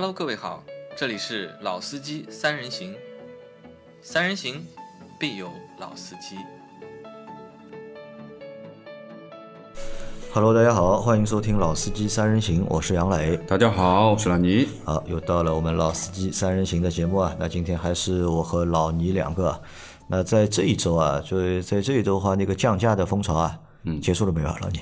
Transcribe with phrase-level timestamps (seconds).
[0.00, 0.62] Hello，各位好，
[0.96, 2.94] 这里是老司机三人行，
[4.00, 4.64] 三人行
[5.18, 5.50] 必有
[5.80, 6.36] 老司机。
[10.32, 13.36] Hello，大家好，欢迎收听《老司机三人行》，我是杨磊。
[13.38, 14.68] 大家好，我是老倪。
[14.84, 17.34] 好，又到了我们《老司机三人行》的节目啊。
[17.36, 19.60] 那今天还是我和老倪两个。
[20.06, 24.78] 那在这一周啊，就在这一周的话，那个降价的风潮啊，嗯，结束了没有啊，老倪？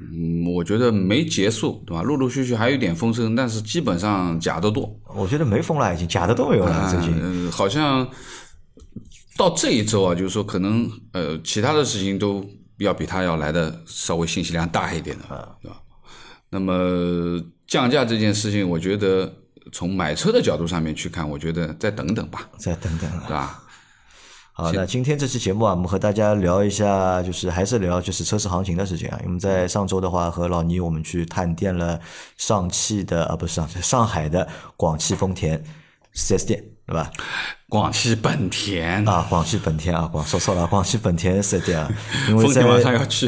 [0.00, 0.27] 嗯，我
[0.68, 2.02] 觉得没结束，对吧？
[2.02, 4.94] 陆陆续续还有一点风声，但是基本上假的多。
[5.14, 6.90] 我觉得没风了，已经假的都没有了。
[6.90, 8.06] 最近、嗯，好像
[9.38, 12.44] 到这一周啊，就是说可能呃，其他的事情都
[12.80, 15.80] 要比它要来的稍微信息量大一点的，对吧？
[16.50, 19.32] 那么降价这件事情，我觉得
[19.72, 23.24] 从买车的角度上面去看，我觉得再等等吧，再等等啊。
[23.26, 23.62] 对吧？
[24.60, 29.20] 好，那今天这期节目啊，我们和大家聊一下，就是还是聊就是车市行情的事情啊。
[29.24, 32.00] 因为在上周的话，和老倪我们去探店了
[32.36, 35.62] 上汽的啊，不是上，上海的广汽丰田
[36.12, 37.10] 4S 店，对吧？
[37.68, 39.06] 广汽本田。
[39.06, 41.86] 啊，广汽本田啊，广说错了，广汽本田四 S 店啊，
[42.30, 42.62] 因为在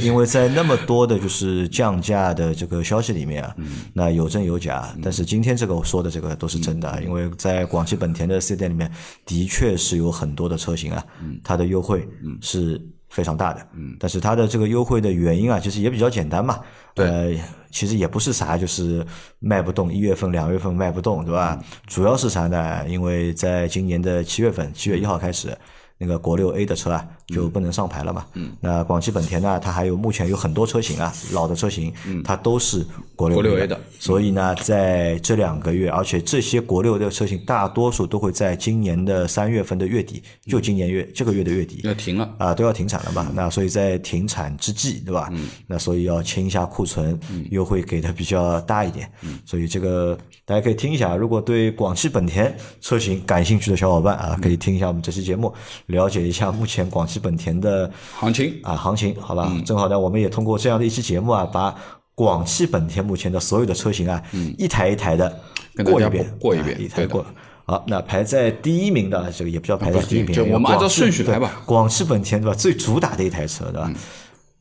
[0.00, 3.54] 因为在那么多的就是降价的这个消息里面啊，
[3.92, 8.90] 那有真有假，但是今天这个我说的这个都是真的啊，因为在广汽本田的四 S 店里面，
[9.26, 11.04] 的确是有很多的车型啊，
[11.44, 12.08] 它的优惠
[12.40, 12.80] 是
[13.10, 13.66] 非常大的，
[13.98, 16.60] 但是它的这个优惠的原因啊，其实也比较简单嘛，
[16.94, 17.30] 呃，
[17.70, 19.06] 其实也不是啥，就是
[19.38, 21.62] 卖不动，一月份、两月份卖不动，对吧？
[21.86, 22.88] 主要是啥呢？
[22.88, 25.54] 因为在今年的七月份，七月一号开始。
[26.02, 28.26] 那个国六 A 的车啊，就不能上牌了嘛。
[28.34, 28.50] 嗯。
[28.60, 32.84] 那广汽本田呢，它还有目前有很多车型啊，老的车型，嗯它都是
[33.16, 33.80] 国六国六 A 的的。
[33.98, 42.28] 所以呢，在这两个月，而且这些国六的车型大多数都会在今年的三月份的月底，就今年月这个月的月底要停了。
[42.38, 43.30] 啊，都要停产了嘛。
[43.34, 45.28] 那所以在停产之际，对吧？
[45.32, 45.48] 嗯。
[45.66, 47.18] 那所以要清一下库存，
[47.50, 49.10] 优惠给的比较大一点。
[49.22, 49.38] 嗯。
[49.44, 55.52] 所以这个大家可以听一下，如果对广汽本田车型感兴趣的小伙伴啊，可以听一下我们这期节目，
[55.86, 59.52] 了解一下目前广汽本田的行情啊行情，好吧？
[59.64, 61.74] 正好呢，我们也通过这样的一期节目啊，把
[62.14, 64.22] 广汽本田目前的所有的车型啊，
[64.58, 65.40] 一台一台的
[65.84, 67.24] 过一遍，过一遍啊一台过。
[67.66, 72.56] 好，那排在第一名的这个也不叫排在第一名，就我们按照顺序来吧广汽本田对吧？
[72.56, 73.92] 最主打的一台车对吧？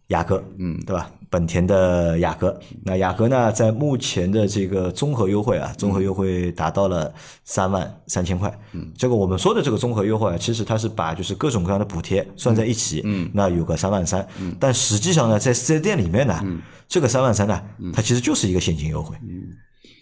[0.09, 1.09] 雅阁，嗯，对吧？
[1.29, 7.13] 本田的雅阁，那雅阁呢，在目前的这个综合优惠啊，综合优惠达到了
[7.43, 8.51] 三万三千块。
[8.71, 14.27] 嗯，这个我们说的这个综合优惠啊，其实它是把就是各种各样的补贴算在一起，嗯，那有个三万三。
[14.39, 16.43] 嗯，但实际上呢，在四 S 店里面呢，
[16.87, 17.61] 这个三万三呢，
[17.93, 19.15] 它其实就是一个现金优惠。
[19.21, 19.43] 嗯。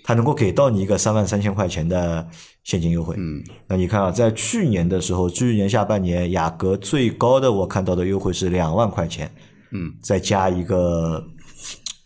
[0.03, 2.25] 它能够给到你一个三万三千块钱的
[2.63, 3.13] 现金优惠。
[3.17, 9.29] 嗯，那你看啊，在去年的时候，去年下半年雅阁最高的我看到的优惠是两万块钱。
[9.71, 11.23] 嗯，再加一个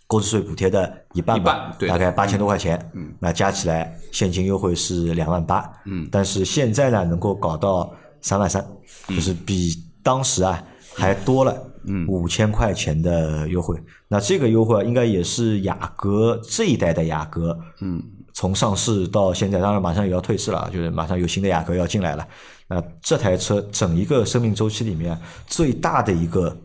[0.08, 2.92] 购置税补贴的一半吧，一半对大概八千多块钱。
[2.94, 5.72] 嗯，那加起来现金优惠是两万八。
[5.86, 8.66] 嗯，但是现在呢，能够搞到三万三，
[9.08, 9.72] 就是比
[10.04, 10.64] 当时啊
[10.96, 11.68] 还多了。
[12.08, 13.76] 五千块钱的优惠，
[14.08, 18.00] 那这个优惠啊应该也是雅阁这一代的雅阁，嗯，
[18.34, 22.28] 从上市到现在，当然马上也要退市了，就是马上有新的雅阁要进来了。
[22.68, 26.56] 那这台车整一个生命周期里面最大的一个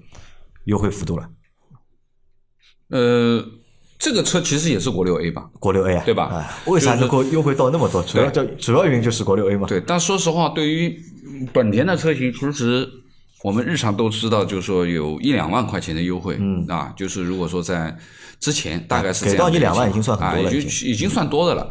[0.66, 1.28] 优惠幅度了，
[2.90, 3.44] 呃，
[3.98, 5.48] 这个车其实也是国六 A 吧？
[5.58, 8.02] 国六 A 啊，对吧啊，为啥能够优惠到那么多？
[8.02, 9.66] 主要就主要原因就是国六 A 嘛。
[9.66, 11.00] 对，但说实话，对于
[11.52, 12.88] 本田的车型，其实
[13.42, 17.96] 我们日常都知道，就是说有一两万块钱的优惠，嗯啊，就是如果说在
[18.38, 21.68] 之前大概是这给到你样的一个2万已经算很多了啊，已已经已经算多的了。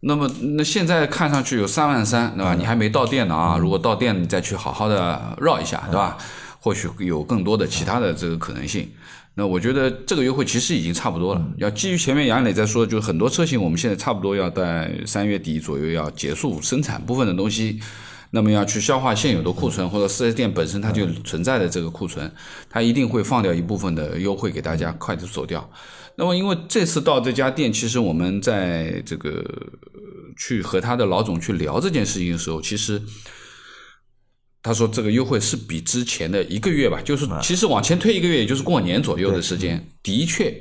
[0.00, 2.54] 那么，那现在看上去有三万三，对吧？
[2.54, 3.56] 嗯你还没到店呢啊！
[3.58, 6.18] 如果到店，你再去好好的绕一下，对吧？
[6.66, 8.90] 或许有更多的其他的这个可能性。
[9.34, 11.46] 那我觉得这个优惠其实已经差不多了。
[11.58, 17.78] 要基于前面杨磊在说，就是很多车型我们现在差不多要在三月底左右要结束生产部分的东西，
[18.32, 22.28] 那么要去消化现有的库存，或者四 S 店本身它就存在的这个库存，
[22.68, 25.70] 它一定会放掉一部分的优惠给大家快速走掉。
[26.16, 30.00] 那么因为这次到这家店，其实我们在这个呃
[30.36, 33.00] 去和他的老总去聊这件事情的时候，其实。
[34.66, 40.52] 他说这个优惠是比之前的一个月吧，就是其实往前推一个月，也就是过年左右的时间，的确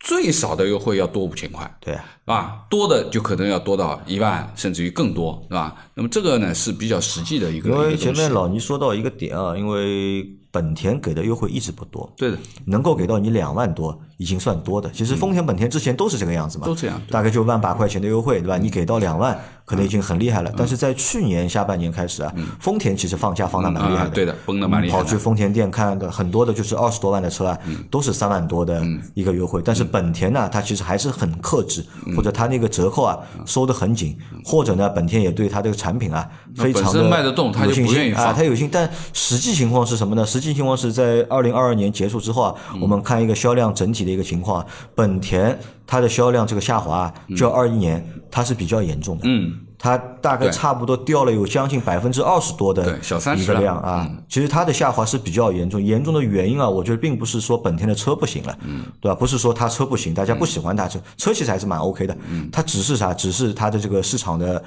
[0.00, 5.74] 最少的优惠要多五千块，对啊，啊，多的就可能要多到一万，甚至于更多，是吧？
[5.94, 14.90] 那么这个呢是比较实际的一个，因为前面老倪说到一个点啊，因为本田给的优惠一直不多，对的，能够给到你两万多已经算多的。
[14.92, 18.56] 其实丰田、本田之前都是这个样子嘛，都这样大概就万把块钱的优惠，对吧？
[18.56, 20.52] 你给到两万，可能已经很厉害了。
[20.56, 27.58] 但是在去年下半年开始啊，丰田其实放价放的蛮厉害的，啊对的崩得蛮厉害的跑去丰田店看的很多的就是二十多万的车啊，
[27.90, 28.80] 都是三万多的
[29.14, 29.60] 一个优惠。
[29.64, 31.84] 但是本田呢，它其实还是很克制，
[32.16, 38.68] 或者它那个折扣啊收的很紧，或者呢本田也对它这个产品啊非常的卖得动它就有信心啊，不愿意啊它有信。
[38.70, 40.24] 但实际情况是什么呢？
[40.24, 49.22] 实际情况是在二零二二年结束之后啊，嗯我们看一个销量整体的一个情况啊，本田它的销量这个下滑啊，就二一年它是比较严重的。
[49.26, 49.52] 嗯，
[49.84, 54.10] 它大概差不多掉了有将近百分之二十多的对小30一个量啊。
[54.30, 59.14] 其实它的下滑是比较严重，严重的原因啊，我觉得并不是说本田的车不行了，嗯对吧？
[59.14, 62.16] 不是说它车不行，大家不喜欢它车，车其实还是蛮 OK 的。
[62.30, 63.12] 嗯它只是啥？
[63.12, 64.64] 只是它的这个市场的。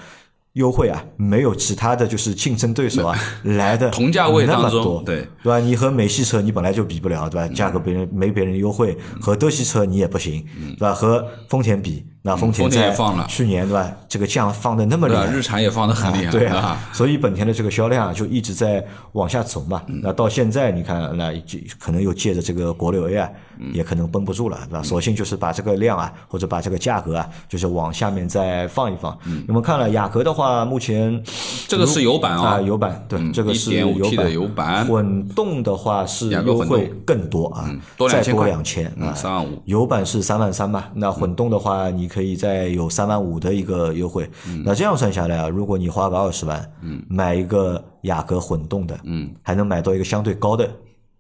[0.54, 3.16] 优惠啊，没有其他的就是竞争对手啊
[3.46, 5.60] 来的同价位那么多，对对吧？
[5.60, 7.48] 你和美系车你本来就比不了，对吧？
[7.54, 10.44] 价格别人没别人优惠，和德系车你也不行，
[10.76, 10.96] 对吧？
[10.96, 13.90] 和丰田比，那丰田也在放了去年对吧？
[14.10, 15.16] 这个降放的那么厉？
[15.16, 19.82] 害，日产也放的很厉害，对啊，所以本田的这个销量啊就一直在往下走嘛。
[19.88, 23.30] 嗯那到现在你看，那就可能又借着这个国六 A 啊，
[23.60, 24.84] 嗯也可能绷不住了，对吧？
[24.84, 29.18] 索性就是把这个量啊，或者把这个价格啊，就是往下面再放一放。
[29.48, 31.24] 我们看了雅阁的话，目前嗯
[31.68, 44.28] 这个是油版啊，啊，油版对，嗯这个是 1.5T 油版油版混动的话是优惠更多啊，多再2000块多两千嗯啊，3万五油版是三万三嘛，那混动的话，你可以再有三万五的一个优惠。
[44.66, 50.68] 那这样算下来啊，如果你花个二十万，嗯，买一个雅阁混动的，嗯，还能买到一个相对高的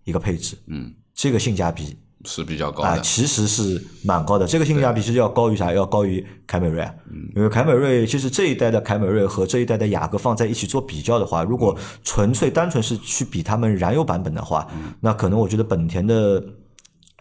[0.05, 1.95] 一个配置，嗯，这个性价比
[2.25, 4.47] 是比较高啊，的，其实是蛮高的。
[4.47, 5.71] 这个性价比是要高于啥？
[5.71, 6.91] 要高于凯美瑞啊。
[7.11, 16.43] 嗯因为凯美瑞其实这一代的凯美瑞和这一代的雅阁放在一起做比较的话，如果纯粹单纯是去比他们燃油版本的话，嗯那可能我觉得本田的。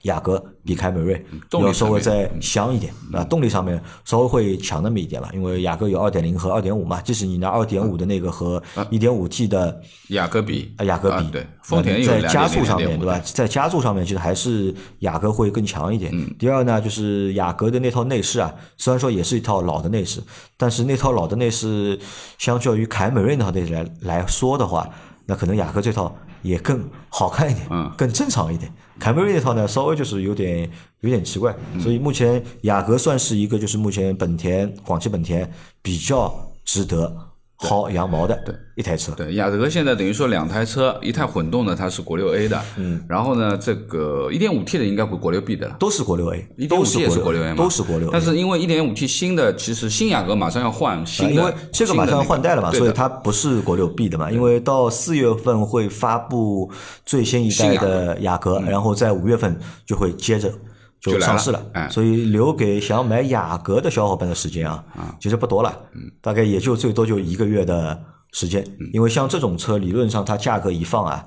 [0.07, 13.21] 雅阁比凯美瑞要稍微再香一点啊，动力上面稍微会强那么一点吧，因为雅阁有二点零和二点五嘛，即使你拿二点五的那个和一点五 T 的雅阁比啊，雅阁比、啊对，丰田有在加速上面，对吧？
[13.25, 16.11] 在加速上面，其实还是雅阁会更强一点。
[16.15, 20.23] 嗯第二呢，就是雅阁的那套内饰啊，虽然说也是一套老的内饰，
[20.57, 21.99] 但是那套老的内饰
[22.39, 24.89] 相较于凯美瑞那套内饰来来说的话，
[25.27, 26.15] 那可能雅阁这套
[26.47, 27.93] 也更好看一点，嗯。
[27.97, 28.73] 更正常一点。
[28.99, 30.71] 凯美瑞那套呢，稍微就是有点
[31.01, 31.81] 有点奇怪，嗯。
[31.81, 35.51] 所以目前雅阁算是一个就是目前本田广汽本田
[35.83, 36.33] 比较
[36.65, 37.26] 值得
[37.59, 39.13] 薅羊毛的对一台车。
[39.17, 45.77] 对，雅阁现在等于说两台车，一台混动的它是国六 A 的，嗯，然后呢，这个一点五 T 的应该会国六 B 的了。
[45.79, 48.11] 都是国六 A，一点五都 T 也是国国六 A 嘛，都是国六。
[48.11, 54.31] 但是因为一点五 T 新的，其实新雅阁马上要换新的，因为这个马上要换代了嘛，所以它不是国六 B 的嘛。
[54.31, 56.71] 因为到四月份会发布
[57.07, 60.53] 最新一代的雅阁，然后在五月份就会接着
[61.13, 61.67] 就上市了。
[61.73, 64.85] 哎所以留给想买雅阁的小伙伴的时间啊，
[65.21, 65.77] 其实不多了，
[66.21, 68.67] 大概也就最多就一个月的时间。
[68.93, 71.27] 因为像这种车，理论上它价格一放啊，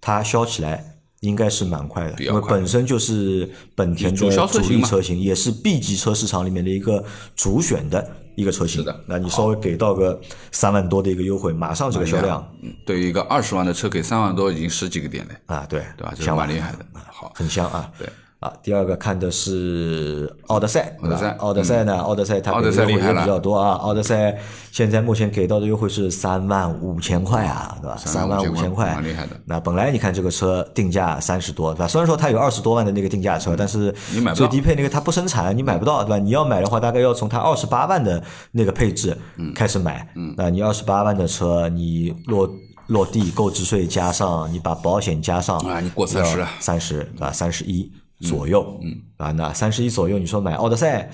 [0.00, 0.88] 它销起来。
[1.22, 4.28] 应该是蛮快的，因为本身就是本田的主
[4.58, 7.04] 力车型，也是 B 级车市场里面的一个
[7.36, 8.04] 主选的
[8.34, 8.80] 一个车型。
[8.80, 10.20] 是的那你稍微给到个
[10.50, 16.10] 三万多的一个优惠，马上这个销量嗯对于一个二十万的车给三万多，已经十几个点了，啊，对对吧？
[16.10, 16.84] 这是香蛮厉害的。
[16.92, 17.88] 好，很香啊。
[17.96, 18.08] 对
[18.42, 23.74] 啊，第二个看的是奥德赛，奥德赛对吧奥德赛呢，奥德赛它优惠比较多啊。
[23.74, 24.36] 奥德赛
[24.72, 27.96] 现在目前给到的优惠是三万五千块啊，对吧？
[27.96, 31.86] 三万五千块，蛮厉害的那本来你看这个车定价三十多，对吧？
[31.86, 33.94] 虽然说它有二十多万的那个定价车，但是
[34.34, 36.18] 最低配那个它不生产，你买不到，对吧？
[36.18, 38.20] 你要买的话，大概要从它二十八万的
[38.50, 40.04] 那个配置嗯开始买。
[40.36, 42.50] 那你二十八万的车，你落
[42.88, 47.30] 落地购置税加上，你把保险加上啊你过30了三十对吧？
[47.30, 47.88] 三十一
[48.22, 51.10] 左右，嗯啊，那三十一左右，你说买奥德赛。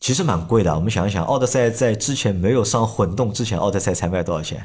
[0.00, 4.64] 其实蛮贵的，我们想一想，奥德赛在之前没有上混动之前，奥德赛才卖多少钱？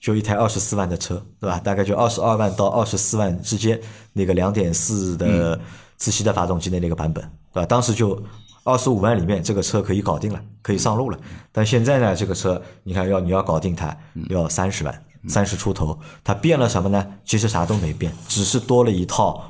[0.00, 1.60] 就一台二十四万的车，对吧？
[1.60, 3.80] 大概就二十二万到二十四万之间，
[4.12, 5.58] 那个两点四的
[5.96, 7.22] 自吸的发动机的那个版本，
[7.54, 7.64] 对吧？
[7.66, 8.20] 当时就
[8.64, 11.18] 二十五万里面，这个车可以搞定了，可以上路了。
[11.52, 13.96] 但现在呢，这个车你看要你要搞定它，
[14.30, 17.06] 要三十万，三十出头，它变了什么呢？
[17.24, 19.42] 其实啥都没变，只是多了一套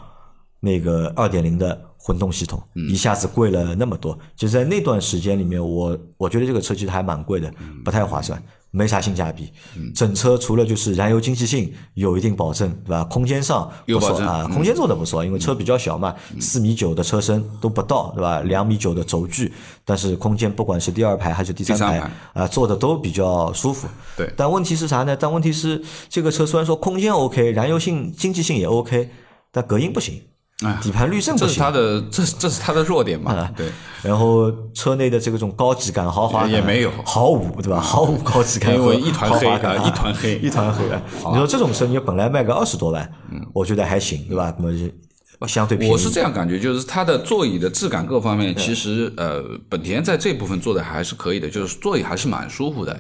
[0.61, 4.19] 那个二点零的混动系统，一下子贵了那么多。
[4.37, 7.53] 就在那段时间里面，我我觉得这个车其实还蛮贵的，
[7.85, 9.51] 不太划算，没啥性价比。
[9.95, 13.03] 整车除了就是燃油经济性有一定保证，对吧？
[13.05, 18.41] 空间上不错啊，空间做的不错，因为车比较小嘛，四米九的车身都不到，对吧？
[18.43, 19.53] 两米九的轴距，
[19.85, 23.89] 但是空间不管是第二排还是第三排啊，坐的都比较舒服。
[24.17, 25.17] 对但问题是啥呢？
[25.19, 29.11] 但问题是这个车虽然说空间 OK，燃油性、经济性也 OK，
[29.51, 30.21] 但隔音不行，哎
[30.83, 31.71] 底盘滤震不行这是它。
[31.71, 33.53] 的这这是它的弱点嘛啊？
[33.55, 33.71] 对，
[34.03, 37.79] 然后车内的这个种高级感、豪华也没有毫无对吧？
[37.79, 41.03] 毫无高级感因为一团黑一团黑一团黑啊！
[41.31, 43.13] 你说这种车，你本来卖个二十多万，
[43.53, 44.55] 我觉得还行，对吧？
[44.59, 45.77] 那么就相对。
[45.91, 52.99] 我是这样感觉，就是它的座椅的质感各方面，其实呃，本田在这部分做的还是可以的，就是座椅还是蛮舒服的，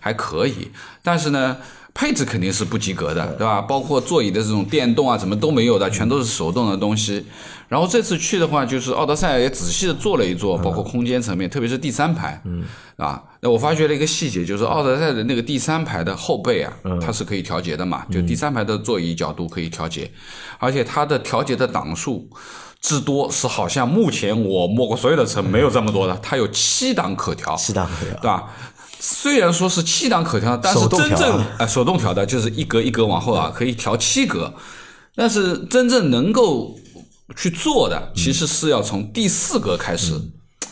[0.00, 0.72] 还可以。
[1.04, 1.56] 但是呢，
[1.96, 3.46] 配置肯定是不及格的，对。
[3.46, 3.62] 吧？
[3.62, 7.24] 包括座椅的这种电动啊，什么都没有的，全都是手动的东西。
[7.68, 12.62] 然后这次去的话，就是奥德赛也仔细的做了一做，包括空间层面，特别是第三排，嗯，
[12.96, 20.08] 啊，那我发觉了一个细节，就是奥德赛的那个第三排的后背啊，它是可以调节的嘛，就第三排的座椅角度可以调节，
[20.58, 22.28] 而且它的调节的档数
[22.80, 28.44] 之多是好像目前我摸过所有的车没有这么多的，它有七档可调，七档可调，对吧？
[29.08, 34.52] 虽然说是七档可调，但是真正呃手动调的，就是一格一格往后啊，可以调七格，
[35.14, 36.76] 但是真正能够。
[37.36, 40.12] 去做的其实是要从第四格开始，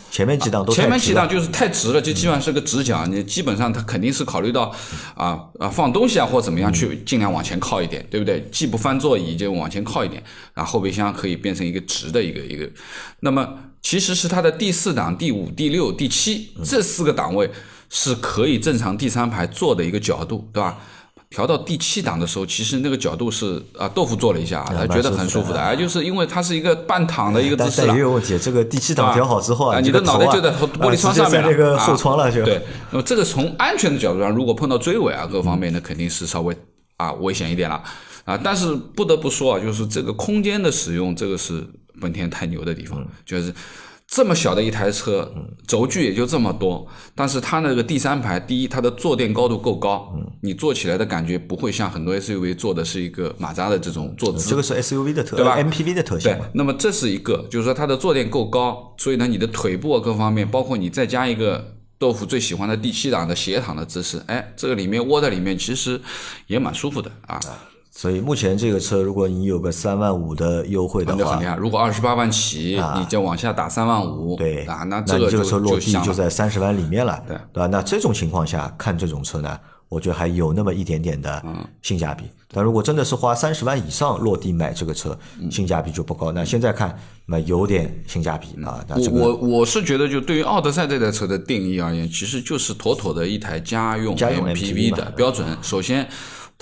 [0.09, 3.05] 前面几档都前面几档就是太直了，就基本上是个直角。
[3.07, 4.73] 你基本上它肯定是考虑到
[5.17, 8.49] 啊啊放东西啊或怎么样去尽量往前靠一点，对不对？
[8.53, 10.23] 既不翻座椅就往前靠一点，
[10.55, 12.71] 然后后备箱可以变成一个直的一个一个。
[13.19, 13.49] 那么
[13.83, 17.51] 其实是它的第四档、第五、第六、第七这四个档位
[17.97, 20.77] 是可以正常第三排坐的一个角度，对吧？
[21.31, 27.87] 调到第七档的时候，其实那个角度是啊，豆腐做了一下，他觉得很舒服的，哎，就是因为它是一个半躺的一个姿势了。
[27.89, 32.61] 但也有问题，这个第七档调好之后啊，你的脑袋就在玻璃窗上面那个后窗了，就对。
[32.91, 36.57] 那么这个从安全的角度上，如果碰到追尾啊各方面，那肯定是稍微
[36.97, 37.81] 啊危险一点了
[38.25, 38.37] 啊。
[38.43, 41.65] 但是不得不说啊，就是这个空间的使用，这个是
[42.01, 43.55] 本田太牛的地方，就是。
[44.15, 45.29] 这么小的一台车，
[45.67, 54.51] 轴距也就这么多，但是它那个第三排，第一，它的坐垫高度够高，你坐起来的感觉不会像很多 SUV 坐的是一个马扎的这种坐姿。
[54.51, 56.31] 这个是 SUV 的特，对吧？MPV 的特性。
[56.31, 66.01] 对，那么这是一个，就是说它的坐垫够高，所以呢，你的腿部啊各方面，包括你再加一个豆腐最喜欢的第七档的斜躺的姿势，哎，这个里面窝在里面其实
[66.47, 67.41] 也蛮舒服的啊。
[67.97, 77.69] 所以目前这个车，如果你有个三万五的优惠的话，如果二十八万起，你再往下打三万五，对啊，那这个车落地就在三十万里面了，对对吧？
[77.69, 79.57] 那这种情况下看这种车呢，
[79.89, 81.41] 我觉得还有那么一点点的
[81.83, 82.25] 性价比。
[82.53, 85.17] 但如果真的是花三十万以上落地买这个车，
[85.49, 86.33] 性价比就不高。
[86.33, 88.85] 那现在看，那有点性价比啊。
[88.89, 95.47] 我我我是觉得，就对于奥德赛这台车的定义而言，其实就是妥妥的一台家用 MPV 的标准。
[95.63, 96.09] 首先。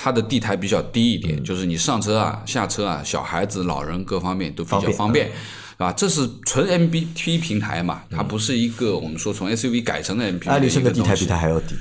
[0.05, 5.31] 它的地台比较低一点，就是你上车啊、下车啊，小孩子、老人各方面都比较方便，
[5.77, 10.51] 啊，这是纯 MBT 平台嘛，它不是一个我们说从 SUV 改成的 MPV。
[10.51, 11.77] 艾力绅的地台比它还要低，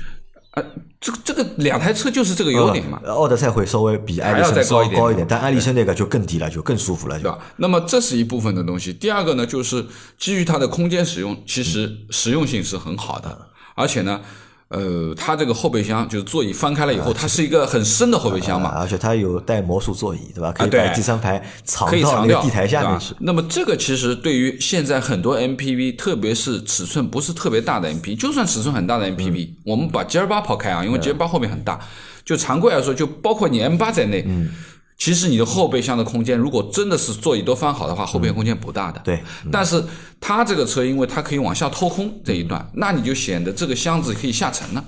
[0.52, 0.62] 啊，
[1.00, 3.00] 这个这个两台车就是这个优点嘛。
[3.08, 7.36] 奥德赛会稍微比艾力绅稍微高一点，但艾力绅那个就更低了，就更舒服了，对吧？
[7.56, 8.92] 那么这是一部分的东西。
[8.92, 9.84] 第二个呢，就是
[10.16, 14.20] 基于它的空间使用，其实实用性是很好的，而且呢。
[14.72, 20.50] 呃，它这个后备箱就是座椅翻开了以后，它是一个很深的后备箱嘛，而且它有带魔术座椅，对吧？
[20.52, 23.14] 可以把第三排藏到那个地台下面去。
[23.20, 31.78] 那么这个其实对于现在很多 MPV，特别是尺寸不是特别大的 MPV，就算尺寸很大的 MPV，我们把 GL 八抛开啊，因为 GL 八后面很大，
[32.24, 34.26] 就常规来说，就包括你 M 八在内。
[35.02, 39.00] 其实你的后备箱的空间，如果真的是座椅都翻好的话，后备空间不大的。
[39.00, 39.84] 对，但是
[40.20, 44.84] 它这个车，因为它可以往下掏空这一段，那你就显得这个箱子可以下沉了。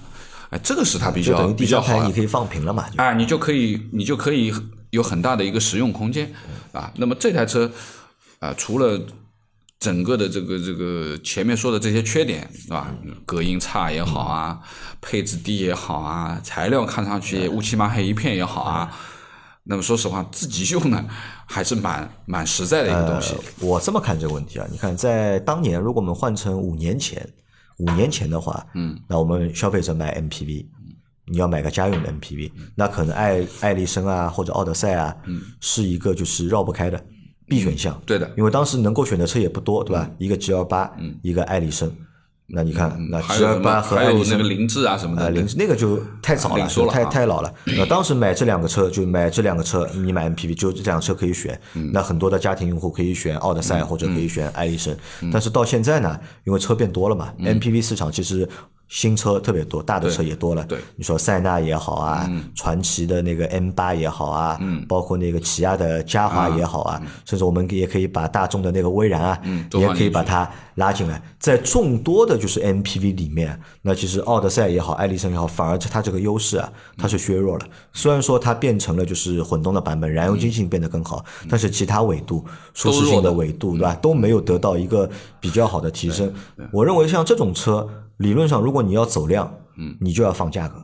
[0.50, 2.04] 哎，这个是它比较比较好。
[2.04, 2.87] 你可以放平了嘛？
[2.94, 4.54] 啊，你就可以你就可以
[4.90, 6.33] 有很大的一个使用空间
[6.71, 6.92] 啊。
[6.94, 7.68] 那么这台车
[8.38, 8.97] 啊，除了
[9.80, 12.94] 整个的这个这个前面说的这些缺点是吧？
[13.26, 14.61] 隔音差也好啊，
[15.00, 18.97] 配置低也好啊，材料看上去乌漆麻黑一片也好啊。
[19.66, 21.04] 那么说实话，自己用呢，
[21.47, 23.35] 还是蛮蛮实在的一个东西。
[23.61, 27.26] 我这么看这个问题啊，你看在当年，如果我们换成五年前，
[27.78, 30.66] 五年前的话，嗯，那我们消费者买 MPV，
[31.26, 37.02] 你要买个家用的 MPV，那可能爱爱力绅啊或者奥德赛啊，嗯，是一个就是绕不开的
[37.49, 37.99] B 选项。
[38.04, 40.11] 对的，因为当时能够选的车也不多，对吧？
[40.18, 41.90] 一个 G L 八，嗯，一个爱力绅。
[42.46, 47.52] 那你看，那爱丽绅那个凌志啊什么的，凌志那个就太早了，太太老了。
[47.64, 51.58] 那当时买这两个车，就买这两个车，你买 MPV 就这辆车可以选。
[51.92, 54.94] 那很多的家庭用户可以选奥德赛或者可以选爱丽绅。
[55.32, 58.48] 但是到现在呢，因为车变多了嘛，MPV 市场其实。
[58.88, 60.62] 新车特别多，大的车也多了。
[60.64, 69.41] 对，你说塞纳也好啊，传奇的那个 M 八也好啊，包括那个起亚的嘉华也好啊，甚至我们也可以把大众的那个威然啊，
[69.73, 71.21] 也可以把它拉进来。
[71.41, 77.67] 在众多的就是 MPV 里面，那其实奥德赛也好，艾力绅也好，反而它这个优势啊，它是削弱了。
[77.93, 85.11] 虽然说它变成了就是混动的版本，燃油经济性变得更好，但是其他维度、舒适性的维度，对吧，都没有得到一个
[85.41, 86.33] 比较好的提升。
[86.71, 87.88] 我认为像这种车。
[88.18, 90.76] 理论上，如果你要走量，嗯，你就要放价格，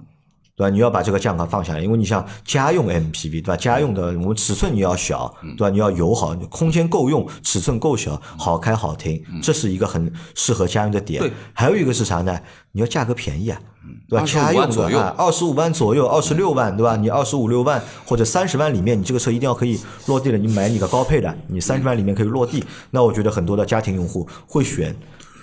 [0.56, 0.70] 对吧？
[0.70, 3.56] 你要把这个价格放下来，因为你像家用 MPV，对吧？
[3.56, 5.70] 家用的我们尺寸你要小，对吧？
[5.70, 11.20] 你要友好，空间够用，尺寸够小，好开好停，这是一个很适合家用的点。
[11.20, 12.38] 对，还有一个是啥呢？
[12.72, 13.60] 你要价格便宜啊，
[14.08, 16.96] 对吧？25家用万左右的啊，二十五万左右，二十六万，对吧？
[16.96, 20.38] 你二十五六万或者三十万里面，你这个车一定要可以落地了。
[20.38, 24.94] 你买你个高配的，你三十万里面可以落地，那我觉得很多的家庭用户会选。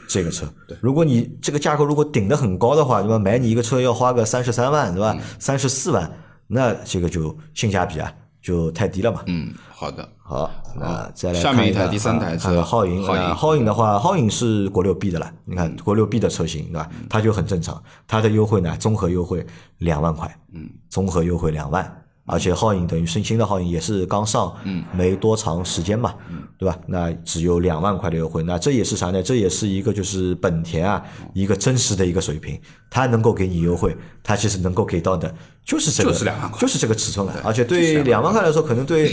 [0.08, 0.48] 这个车，
[0.82, 3.20] 如果你这个价格如果顶得很高的话，对吧？
[3.20, 5.16] 买你一个车要花个三十三万，对吧？
[5.38, 6.10] 三十四万，
[6.48, 8.12] 那这个就性价比啊
[8.42, 9.22] 就太低了嘛。
[9.26, 10.50] 嗯，好的，好，
[10.80, 15.30] 那再来下面一台看第三台车看看皓影，皓影呃皓影的话，皓影是国六 B 的了。
[15.44, 16.90] 你看国六 B 的车型，对吧？
[17.10, 19.46] 它就很正常，它的优惠呢，综合优惠
[19.80, 22.04] 两万块，嗯，综合优惠两万。
[22.28, 26.78] 而且皓影等于是新的皓影也是刚上，嗯，没多长时间嘛，嗯，对吧？
[26.86, 29.24] 那只有两万块的优惠，那这也是啥呢？
[29.24, 31.02] 这也是一个就是本田啊
[31.34, 35.34] 一个真实的一个水平，它能够给你优惠，它其实能够给到的
[35.66, 37.34] 就是这个，就是两万块就是这个尺寸了。
[37.44, 39.08] 而且对2两万块来说，可能对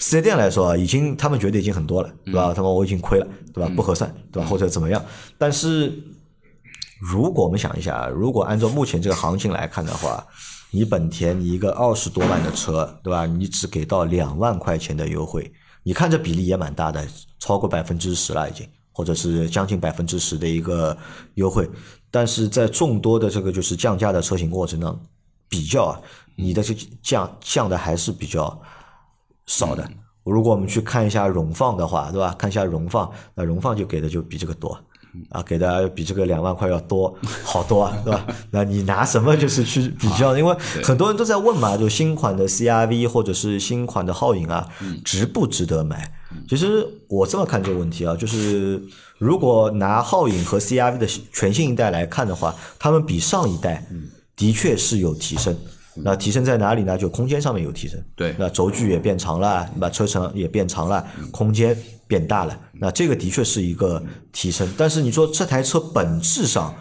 [0.00, 2.52] 四 S 店来说啊，已经他们觉得已经很多了，对吧？
[2.52, 3.70] 他们我已经亏了，对吧？
[3.76, 4.48] 不合算，对吧？
[4.48, 5.00] 或者怎么样？
[5.38, 5.92] 但是
[7.00, 10.26] 如果我们想一下，如果按照目前这个行情来看的话，
[10.74, 13.26] 你本田你一个二十多万的车，对吧？
[13.26, 15.52] 你只给到两万块钱的优惠，
[15.82, 17.06] 你看这比例也蛮大的，
[17.38, 20.96] 超过百分之十了已经，或者是将近百分之十的一个
[21.34, 21.68] 优惠。
[22.10, 24.98] 但是在众多的这个就是降价的车型过程中
[25.46, 26.00] 比较啊，
[26.36, 28.58] 你的这降降的还是比较
[29.44, 29.86] 少的。
[30.24, 32.34] 如果我们去看一下荣放的话，对吧？
[32.38, 34.78] 看一下荣放，那荣放就给的就比这个多。
[35.30, 37.14] 啊，给的比这个两万块要多
[37.44, 38.26] 好多啊，对吧？
[38.50, 40.36] 那你拿什么就是去比较？
[40.36, 44.68] 因为很多人都在问嘛，就新款的 CRV 或者是新款的皓影啊，
[45.04, 46.12] 值不值得买？
[46.48, 48.82] 其实我这么看这个问题啊，就是
[49.18, 53.86] 如果拿皓影和 CRV 的全新一代来看的话，他们比上一代
[54.34, 55.56] 的确是有提升。
[55.94, 56.96] 那提升在哪里呢？
[56.96, 64.68] 就空间上面有提升，对那轴距也变长了，那车程也变长了，空间变大了，那这个的确是一个提升。
[64.76, 66.74] 但是你说这台车本质上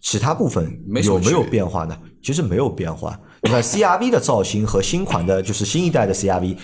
[0.00, 0.64] 其他部分
[1.04, 1.94] 有没有变化呢？
[2.22, 3.20] 其实没有变化。
[3.42, 6.56] 你看 CRV 的造型和新款的，就是新一代的 CRV。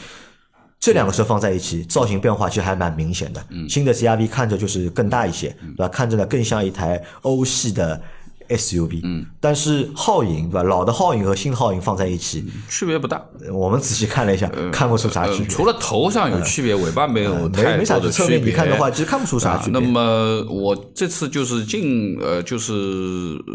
[0.80, 3.44] 这两个车放在一起，造型变化其实还蛮明显的。
[3.68, 5.88] 新的 CRV 看着就是更大一些，对吧？
[5.88, 8.00] 看着呢更像一台欧系的
[8.48, 9.00] SUV。
[9.02, 10.62] 嗯，但是皓影对吧？
[10.62, 13.22] 老的皓影和新的皓影放在一起，区别不大。
[13.52, 15.46] 我们仔细看了一下，看不出啥区别。
[15.46, 18.52] 呃除了头上有区别，尾巴没有没没啥太多的侧面区别。
[18.52, 19.80] 你看的话，其实看不出啥啊区别。
[19.80, 22.72] 那么我这次就是进呃，就是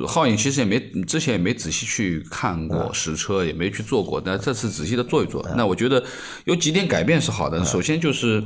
[0.07, 4.21] 皓影，其实也没之前也没仔细去看嗯过实车，也没去做过。
[4.23, 6.03] 但这次仔细的做一做，那我觉得
[6.45, 7.65] 有几点改变是好嗯的。
[7.65, 8.43] 首先就是。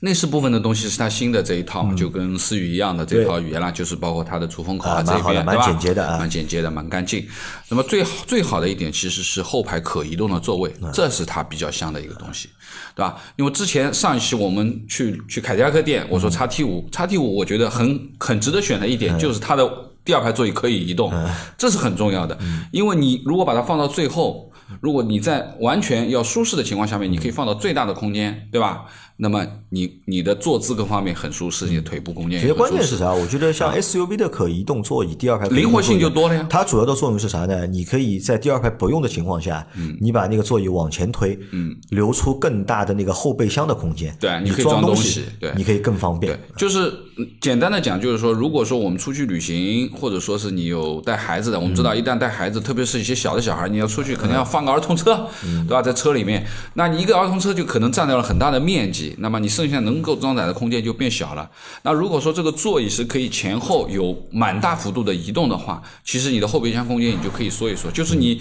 [0.00, 5.60] 内饰部分的东西是它新的这一套嘛，就跟思域一样的这套语言啦，就是包括它的出风口嗯啊这一边，蛮？
[5.60, 7.26] 简洁的啊蛮简洁的，蛮干净。
[7.68, 12.48] 那么最好最好的一点其实是后排可移动的座位，嗯这是它比较香的一个东西，
[12.94, 13.16] 对吧？
[13.36, 19.70] 因为之前上一期我们去去凯迪拉克店，我说嗯叉 T 五，叉 T 五我觉得很很值得选的一点就是它的
[20.04, 22.36] 第二排座椅可以移动，嗯 这是很重要的，
[22.72, 24.48] 因为你如果把它放到最后。
[24.80, 28.84] 如果你在完全要舒适的情况下面，你可以放到最大的空间，对吧？
[29.16, 32.52] 那么你你的坐姿各方面很舒适，你的腿部空间其实。
[32.52, 33.12] 关键是啥？
[33.12, 37.66] 我觉得像 SUV 的可移动座椅，第二排灵活性就多了呀它主要的作用是啥呢？
[37.66, 39.66] 你可以在第二排不用的情况下，
[40.00, 41.38] 你把那个座椅往前推，
[41.90, 44.14] 留出更大的那个后备箱的空间。
[44.20, 55.26] 对你你可以装东西西对你可以更方对便。，就是嗯简单的讲，就是说，如果说我们出去旅行，或者说是你有带孩子的，我们知道一旦带孩子，特别是一些小的小孩，你要出去，可能要放个儿童车，
[55.68, 55.80] 对吧？
[55.80, 61.50] 在车里面，那你一个儿童车就可能占掉了很大的面积，那么你剩下能够装载的空间就变小了。
[61.82, 68.40] 那如果说这个座椅是可以前后有蛮大幅度的移动的话，其实你的后备箱空间你就可以缩一缩，就是你。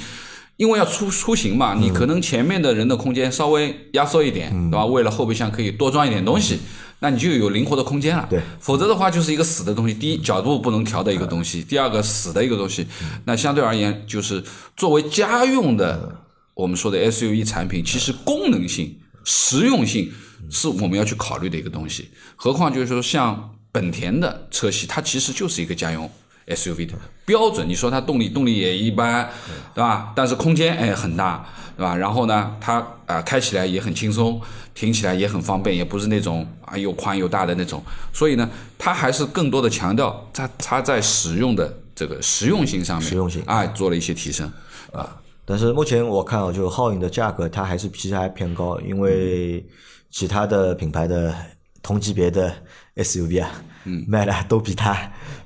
[0.58, 4.86] 因为要出出行嘛，你可能前面的人的空间稍微压缩一点，对吧？
[4.86, 6.60] 为了后备箱可以多装一点东西，
[7.00, 8.28] 那你就有灵活的空间了。
[8.30, 9.94] 对，否则的话就是一个死的东西。
[9.94, 12.86] 第一，角度不能调的一个东西；第二个，死的一个东西。
[13.24, 14.44] 那相对而言，就是
[14.76, 16.18] 作为家用的，
[16.56, 20.12] 我们说的 SUV 产品，其实功能性、实用性
[20.50, 22.10] 是我们要去考虑的一个东西。
[22.36, 26.10] 何况就是说，像本田的车系，它其实就是一个家用
[26.48, 26.94] SUV 的
[27.26, 27.68] 标准。
[27.68, 29.30] 你说它动力动力也一般，
[29.74, 30.12] 对吧？
[30.16, 31.46] 但是空间哎很大，
[31.78, 31.96] 对吧？
[31.96, 34.40] 然后呢，它啊、开起来也很轻松，
[34.74, 37.84] 停起来也很方便，也不是那种啊又宽又大的那种。
[38.14, 44.52] 所以呢，它还是更多的强调它它在使用的这个实用性上面，实用性啊做了一些提升
[44.92, 45.16] 啊。
[45.46, 49.66] 但是目前我看啊，就皓影的价格它还是其实还偏高，因为
[50.12, 51.34] 其他的品牌的
[51.82, 52.54] 同级别的
[52.96, 53.50] SUV 啊，
[53.86, 54.98] 嗯，卖的都比它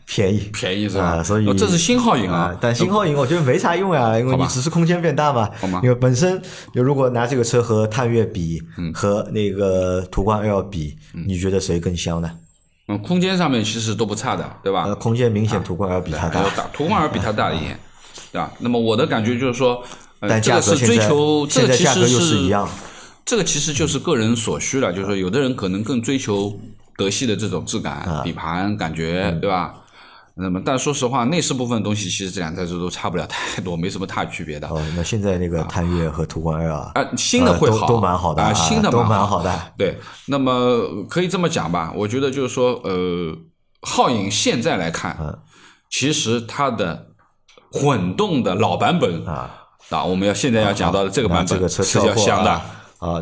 [0.06, 1.04] 便宜，便宜是吧？
[1.04, 5.50] 啊，所以这是新皓影啊，但新皓影我觉得没啥用呀，因为你只是空间变大嘛。
[5.60, 5.80] 好吗？
[5.84, 6.42] 因为本身
[6.74, 8.62] 如果拿这个车和探岳比，
[8.94, 10.96] 和那个途观 L 比，
[11.26, 12.32] 你觉得谁更香呢？
[12.90, 14.84] 嗯，空间上面其实都不差的，对吧？
[14.86, 17.80] 呃，空间明显途观 L 比它大，途观 L 比它大一点，
[18.32, 18.52] 对吧？
[18.60, 19.82] 那么我的感觉就是说，
[20.20, 22.68] 但价格追求这个其实是一样。
[23.26, 26.60] 这个其实就是个人所需了，就是说，有的人可能更追求
[26.98, 29.76] 德系的这种质感、底盘感觉，对吧？
[30.36, 34.68] 那么，但说实话，内饰部分东西，其实这两台车都差不了太多，没什么太区别的。
[34.68, 39.74] 哦，那现在那个探岳和途观 L 啊，新的会好，都蛮好的啊，新的都蛮好的。
[39.78, 41.94] 对，那么可以这么讲吧？
[41.96, 43.38] 我觉得就是说，呃，
[43.82, 45.16] 皓影现在来看，
[45.92, 47.10] 其实它的
[47.72, 49.52] 混动的老版本啊，
[49.90, 52.50] 啊，我们要现在要讲到的这个版本，这个车是要香的。
[52.50, 52.66] 啊，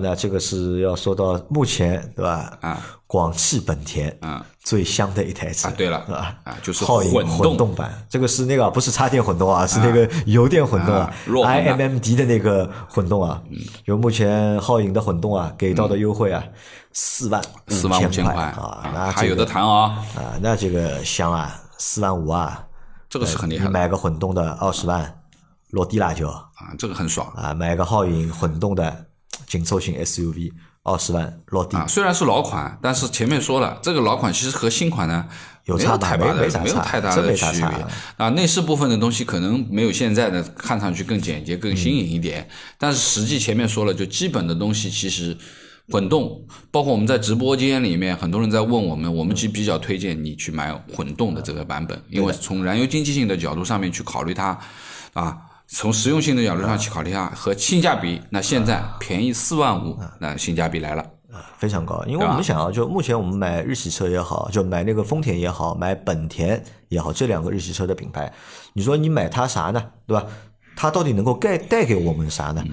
[0.02, 2.58] 那这个是要说到目前对吧？
[2.62, 4.46] 啊，广汽本田啊。
[4.64, 6.36] 最香的一台车啊，对了，是吧？
[6.44, 7.74] 啊，就是皓影混动。
[7.74, 12.26] 版，这个是那个不是插电混动啊，是那个油电混动啊，iMMD 的。
[12.26, 13.42] 那个混动啊。
[13.84, 16.44] 就目前皓影的混动啊，给到的优惠啊，
[16.94, 18.36] 四万四万五千块。
[18.36, 22.64] 啊，那还有的谈啊啊，那这个香啊，四万五啊，
[23.10, 23.68] 这个是很厉害。
[23.68, 25.22] 买个混动的二十万
[25.72, 26.28] 落地了就。
[26.30, 26.46] 啊，
[26.78, 27.28] 这个很爽。
[27.36, 29.06] 啊，买个皓影混动的。
[29.48, 30.52] 紧凑型 SUV
[30.84, 35.26] 二十万落地啊，虽然是老款，但是前面说了，这个老款其实和新款呢
[35.66, 37.86] 有太大的没有太大的区别
[38.18, 38.30] 啊。
[38.30, 42.50] 内饰部分的东西可能没有现在的看上去更简洁、更新颖一点，
[42.80, 45.38] 但是实际前面说了，就基本的东西其实
[45.92, 54.58] 混动，包括我们在直播间里面很多人在问我们，我们其实比较推荐你去买混动的这个版本，因为从燃油经济性的角度上面去考虑它
[55.14, 55.38] 啊。
[55.74, 61.06] 从实用性的角度上去考虑下和性价比，那现在便宜四万五，那性价比来了，
[61.58, 62.04] 非常高。
[62.06, 68.32] 因为我们想啊，就目前我们买日系车也好，就买那个丰田也好，买本田也好，这两个日系车的品牌，
[68.74, 69.82] 你说你买它啥呢？
[70.06, 70.28] 对吧？
[70.76, 72.64] 它到底能够带带给我们啥呢？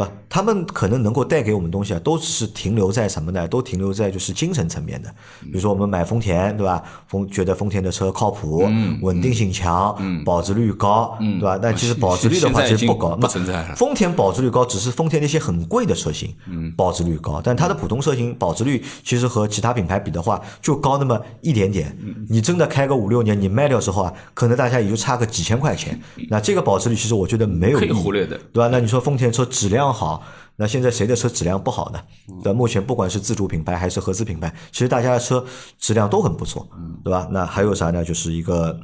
[0.00, 0.12] 对吧？
[0.28, 3.46] 他们可能能够带给我们东西啊，都是停留在什么呢？
[3.46, 5.10] 都停留在就是精神层面的。
[5.42, 6.82] 比如说我们买丰田，对吧？
[7.06, 8.66] 丰觉得丰田的车靠谱，
[9.02, 11.58] 稳定性强，保值率高，对吧？
[11.60, 13.62] 但其实保值率的话其实不高，不存在。
[13.74, 16.32] 丰田保值率高，只是丰田那些很贵的车型，
[16.76, 21.94] 保值率高，但它的普通车型保值率其实和其他品牌比的话，就高那么一点点。
[22.28, 26.00] 你真的开个五六年，你卖掉之后啊，可能大家也就差个几千块钱。
[26.28, 28.68] 那这个保值率其实我觉得没有可以忽略的，对吧？
[28.70, 29.89] 那你说丰田车质量？
[29.90, 30.22] 量好，
[30.56, 32.00] 那现在谁的车质量不好呢？
[32.44, 35.44] 那目前不管是自主品牌还是合资品牌，其实大家的车
[35.78, 36.68] 质量都很不错，
[37.02, 37.28] 对吧？
[37.30, 38.04] 那还有啥呢？
[38.04, 38.78] 就是一个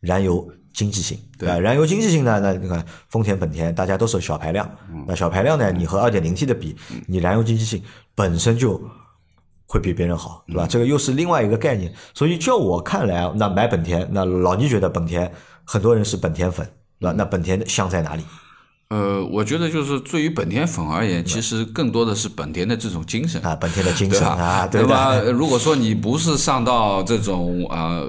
[0.00, 1.58] 燃油经济性，对吧？
[1.58, 2.40] 燃油经济性呢？
[2.40, 4.68] 那你看丰田、本田，大家都是小排量，
[5.06, 5.70] 那小排量呢？
[5.72, 6.76] 你和二点零 T 的比，
[7.06, 7.82] 你燃油经济性
[8.14, 8.80] 本身就
[9.66, 10.66] 会比别人好，对吧？
[10.68, 11.92] 这个又是另外一个概念。
[12.14, 15.30] 所以就我看来啊，那买本田，那老倪觉得本田
[15.64, 16.64] 很多人是本田粉，
[17.00, 17.14] 对吧？
[17.16, 18.22] 那本田香在哪里？
[18.88, 25.18] 呃，我觉得就是对于本田粉而言，其实更多的是本田的这种精神啊，本田的精神啊，对吧？
[25.20, 28.08] 如果说你不是上到这种呃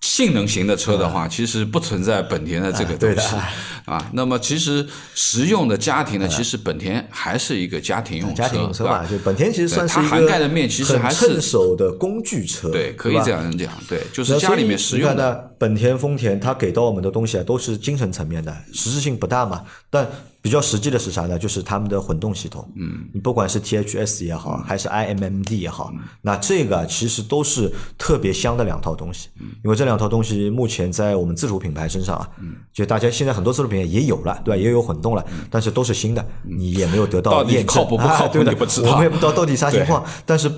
[0.00, 3.36] 性能型的车的话，其实不存在本田的这个东西
[3.84, 4.10] 啊。
[4.12, 9.06] 那么其实实用的家庭呢，其实本田还是一个家庭用车，家庭用车吧？
[9.08, 15.50] 就本田其实算是它涵盖的面其实还是趁手的工具车，对，可以这样讲，对，就是家里面实用的。
[15.58, 19.62] 本田、丰田，它给到我们的东西啊，都是精神层面的，实质性不大嘛。
[19.90, 20.08] 但
[20.42, 21.38] 比较实际的是啥呢？
[21.38, 22.66] 就是他们的混动系统。
[22.74, 29.28] 嗯，你不管是 T H S 也好，还是 I M M D 也好，那这个其实都是特别香的两套东西。
[29.38, 32.28] 嗯，因为这两套东西目前在我们自主品牌身上啊，
[32.72, 34.62] 就大家现在很多自主品牌也有了，对吧？
[34.62, 38.32] 也有混动了，但是都是新的，你也没有得到验证，靠谱不靠谱？
[38.32, 38.56] 对的，
[38.90, 40.50] 我们也不知道到底啥情况，但是。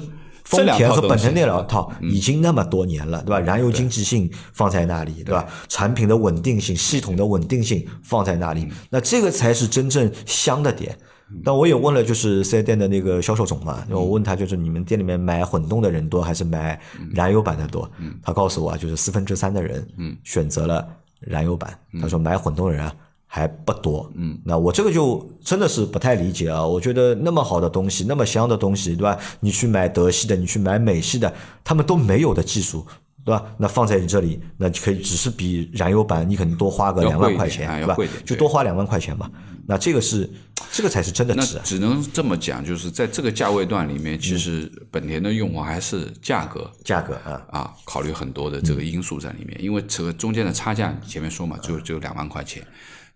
[0.44, 3.40] 丰田和本田那两套已经那么多年了，对吧？
[3.40, 5.46] 燃油经济性放在那里，对吧？
[5.68, 10.96] 产品的稳定性、系统的稳定性放在那里，那这个才是真正香的点。
[11.42, 16.78] 但我也问了，就是四 S 店的那个销售总嘛，我问他，就是你们店里面买混动的人多还是买
[17.14, 17.90] 燃油版的多？
[18.22, 19.87] 他告诉我啊，就是四分之三的人
[20.24, 20.87] 选择了
[21.20, 21.78] 燃油版。
[22.00, 22.94] 他说买混动的人啊。
[23.35, 26.66] 还不多，嗯，那我这个就真的是不太理解啊。
[26.66, 29.18] 我觉得那么好的东西，那么香的东西，对吧？
[29.40, 31.33] 你去买德系的，你去买美系的，
[31.64, 32.87] 他们都没有的技术，
[33.25, 33.42] 对吧？
[33.57, 37.97] 那放在你这里，那可以只是比燃油版你可能多花个两万块钱，对吧？
[38.27, 39.31] 就多花两万块钱嘛。
[39.66, 40.29] 那这个是，
[40.71, 41.59] 这个才是真的值。
[41.64, 49.57] 只能这么讲，就是在这个价位段里面，其实本田的用户还是价格，价格啊啊，考虑很多的这个因素在里面。
[49.59, 52.62] 因为这个中间的差价，前面说嘛，就只有两万块钱。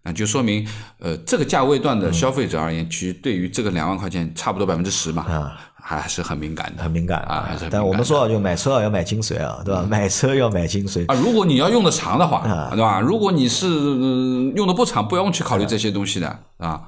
[0.06, 0.64] 那就说明，
[1.00, 5.26] 呃，这个价位段的消费者而言，其实对于这个两万块钱，差不多百分之十嘛，
[5.74, 7.66] 还是很敏感的，很敏感啊，还是。
[7.68, 9.84] 但我们说，就买车要买精髓啊，对吧？
[9.90, 11.14] 买车要买精髓啊。
[11.16, 13.00] 如果你要用的长的话，对吧？
[13.00, 13.66] 如果你是
[14.54, 16.82] 用的不长，不用去考虑这些东西的啊。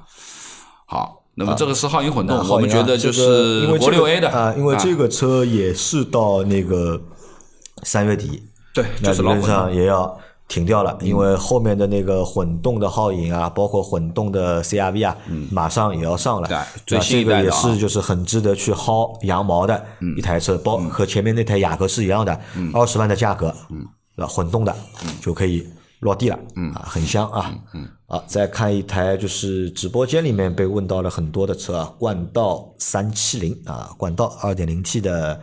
[0.87, 7.01] 好，那么这个是皓影混动，我们觉得就是国六 A 的啊，因为这个车也是到那个
[7.83, 10.17] 三月底，对，就是理论上也要。
[10.49, 15.15] 停掉了，因为后面的那个混动的皓影啊，包括混动的 CRV 啊，
[15.51, 16.49] 马上也要上了。
[16.87, 19.85] 对，这个也是就是很值得去薅羊毛的
[20.17, 22.37] 一台车，包和前面那台雅阁是一样的，
[22.73, 23.55] 二十万的价格，
[24.15, 24.75] 啊，混动的
[25.21, 25.63] 就可以
[25.99, 26.39] 落地了，
[26.73, 27.53] 啊，很香啊。
[28.07, 35.39] 啊，再看一台就是直播间里面被问到了很多的车啊，冠道三七零啊，冠道二点零 T 的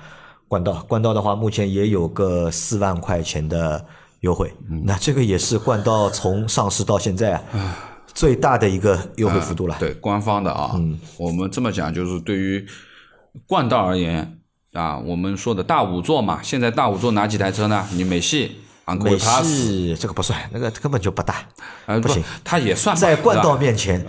[0.48, 3.86] 冠道，冠道的话目前也有个四万块钱的。
[4.26, 7.42] 优惠，那这个也是冠道从上市到现在啊
[8.12, 9.76] 最大的一个优惠幅度了。
[9.78, 12.66] 对，官方的啊，嗯我们这么讲就是对于
[13.46, 14.38] 冠道而言
[14.72, 17.86] 啊，我们说的大五座嘛，现在大五座哪几台车呢？
[17.92, 21.36] 你美系、昂科威 Plus，这个不算，那个根本就不大，
[22.02, 24.04] 不行，它也算在冠道面前，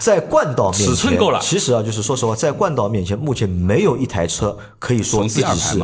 [0.00, 1.38] 在冠道面前，尺寸够了。
[1.40, 5.78] 其实啊，就是说实话，在冠道面前，目前没有一台车可以说自己是。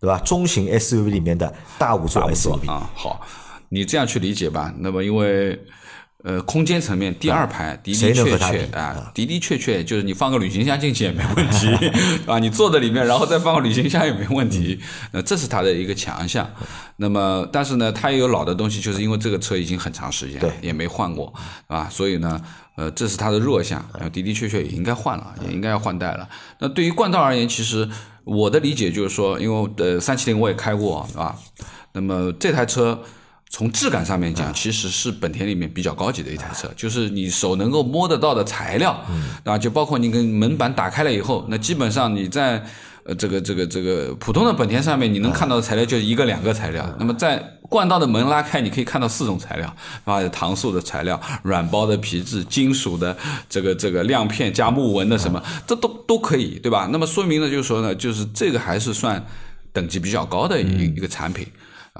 [0.00, 0.18] 对吧？
[0.20, 3.20] 中型 SUV 里面的大五座 SUV 啊，好，
[3.68, 4.72] 你这样去理解吧。
[4.78, 5.60] 那么因为
[6.22, 11.68] 呃，空间层面第二排的的确确啊，的的确确就是你放个旅行箱进去也没问题
[12.26, 14.78] 啊，你坐在里面然后再放个旅行箱也没问题。
[15.12, 16.48] 那这是它的一个强项。
[16.96, 21.32] 那么但是呢，它也有老的东西，就是因为这个车已经很长时间对也没换过
[21.66, 22.40] 啊，所以呢，
[22.76, 23.84] 呃，这是它的弱项。
[23.98, 26.28] 的的确确也应该换了，也应该要换代了。
[26.58, 27.88] 那对于冠道而言，其实。
[28.24, 31.34] 我的理解就是说，因为呃三七零我也开过啊，
[31.94, 33.02] 那么这台车
[33.50, 39.04] 从质感上面讲，其实是本田里面比较高级的一台车，就是你手能够摸得到的材料，
[39.44, 42.64] 啊，就包括你跟门板打开了以后，那基本上你在。
[43.02, 46.86] 呃，这个这个这个普通的本田上面，你能看到的材料就一个两个材料。
[46.98, 53.16] 那么在冠道的门拉开，你可以看到四种材料，啊，搪塑的材料、软包的皮质、金属的
[53.48, 56.90] 这个这个亮片加木纹的什么，这都都可以，对吧？
[56.92, 59.24] 那么说明呢，就是说呢，就是这个还是算
[59.72, 61.46] 等级比较高的一一个产品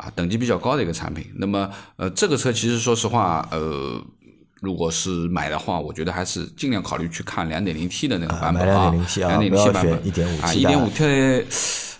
[0.00, 1.26] 啊，等级比较高的一个产品。
[1.36, 4.02] 那么呃，这个车其实说实话，呃。
[4.62, 11.46] 如果是买的话，我觉得还是尽量考虑去看两点零 T 的那个版本啊，两点零 T 版本一点五 T 啊，一点五 T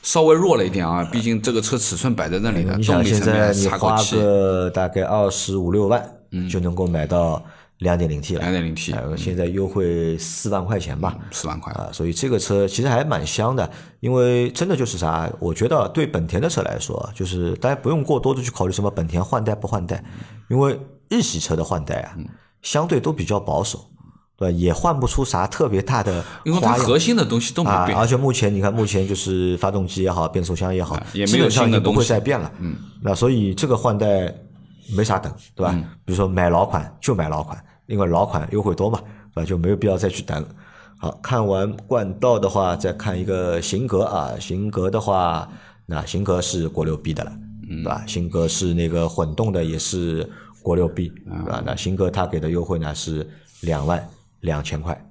[0.02, 6.06] 稍微弱了一点啊，毕竟这个车尺寸摆在那里的，动力层面差花个大概二十五六万，
[6.50, 7.42] 就能够买到
[7.80, 8.40] 两点零 T 了。
[8.40, 20.02] 两点零 T，现在优惠四万块钱吧，四万块啊，所以这个车其实还蛮香的，因为真的就是啥，我觉得对本田的车来说，就是大家不用过多的去考虑什么本田换代不换代，
[20.48, 22.16] 因为日系车的换代啊。
[22.62, 23.86] 相对都比较保守，
[24.36, 27.96] 对也换不出啥特别大的，因为它核心的东西都没变。
[27.96, 32.52] 而且目前你看，目前就是发动机也好，变速箱也好，也没有新的不会再变了。
[32.58, 34.30] 嗯，那所以这个换代
[34.94, 35.72] 没啥等，对吧？
[36.04, 37.58] 比如说买老款就买老款，
[37.90, 38.98] 因为老款优惠多嘛，
[39.34, 39.44] 对吧？
[39.44, 40.42] 就没有必要再去等。
[40.96, 45.46] 好看完冠道的话，再看一个型格啊，型格的话，
[45.84, 47.32] 那型格是国六 B 的了，
[47.68, 48.02] 对吧？
[48.06, 50.26] 型格是那个混动的，也是。
[50.62, 53.26] 国六 B 对吧，那型格它给的优惠呢是
[53.62, 54.06] 两万
[54.40, 55.10] 两千块，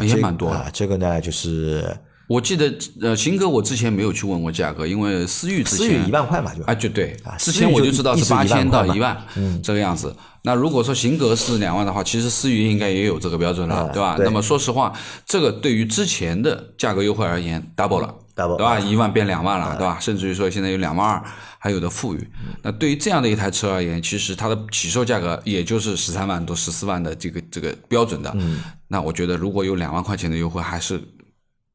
[0.00, 0.68] 也蛮多啊。
[0.72, 10.14] 这个呢就是，我记得呃，新哥我之前没有去问过价格，因为思域之前一万块嘛，就啊，就对，之前我就知道是八千到一万，嗯，这个样子。
[10.42, 14.16] 那如果说型格是两万的话，其实思域应该也有这个标准了，对吧？
[14.18, 14.92] 那么说实话，
[15.26, 18.78] 这个对于之前的价格优惠而言，double 了，double 对吧？
[18.78, 19.98] 一万变两万了，对吧？
[20.00, 21.22] 甚至于说现在有两万二。
[21.56, 22.28] 还有的富裕，
[22.60, 28.30] 那对于这样的一台车而言，其实它的起售价格也就是十三万多、十四万的这个这个标准的。
[28.34, 31.00] 嗯，那我觉得如果有两万块钱的优惠，还是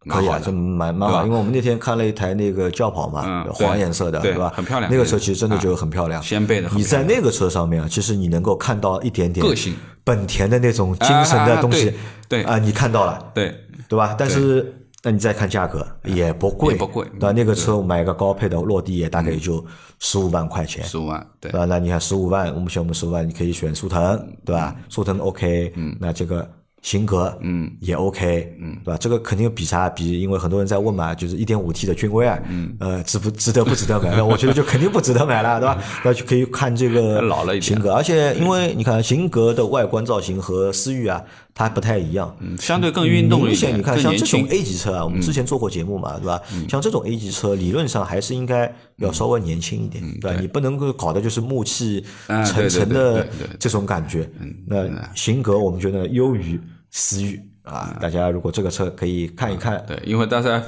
[0.07, 1.25] 可以啊，这蛮蛮好。
[1.25, 4.51] 因为我们那天看了一台那个轿跑嘛，黄颜色的，对吧？
[4.55, 4.91] 很漂亮。
[4.91, 6.69] 那个车其实真的就很漂亮，掀背的。
[6.75, 11.93] 你在那个车上面啊，其实你能够看到一点点个性，本田的那种精神的东西。
[12.27, 13.53] 对啊，你看到了，对
[13.87, 14.15] 对吧？
[14.17, 14.75] 但是。
[15.01, 17.31] 那你再看价格也不贵，不贵，对吧？
[17.31, 19.65] 那个车买个高配的，落地也大概也就
[19.97, 21.63] 十五万块钱，十五万，对吧？
[21.63, 24.75] 那你看十五万，我们选我们十五万，你可以选速腾，对吧？
[24.89, 26.45] 速腾 OK，嗯，那这个。
[26.81, 28.97] 型格嗯也 OK 嗯对吧？
[28.97, 34.15] 这个肯定比啥比，因为很多人在问嘛，就是一点五 T 的君威啊，嗯呃值不值得不值得买？
[34.15, 35.77] 那我觉得就肯定不值得买了，对吧？
[36.03, 41.21] 那就可以看这个老了型格，而且因为你看型格的外观造型和思域啊，
[41.59, 43.75] 它不太一样，嗯，相对更运动一些。
[43.75, 46.41] 你看像这种 A 级车啊，我们之前做过节目嘛，对吧？
[46.69, 50.39] 像这种 A 级车，理论上还是应该要稍微年轻一点，对吧？
[50.39, 52.05] 你不能够搞的就是暮气
[52.45, 53.27] 沉沉的
[53.59, 54.29] 这种感觉。
[54.65, 56.57] 那型格我们觉得优于。
[56.91, 57.95] 思域啊。
[58.01, 60.59] 大家如果这个车可以看一看，对，因为大家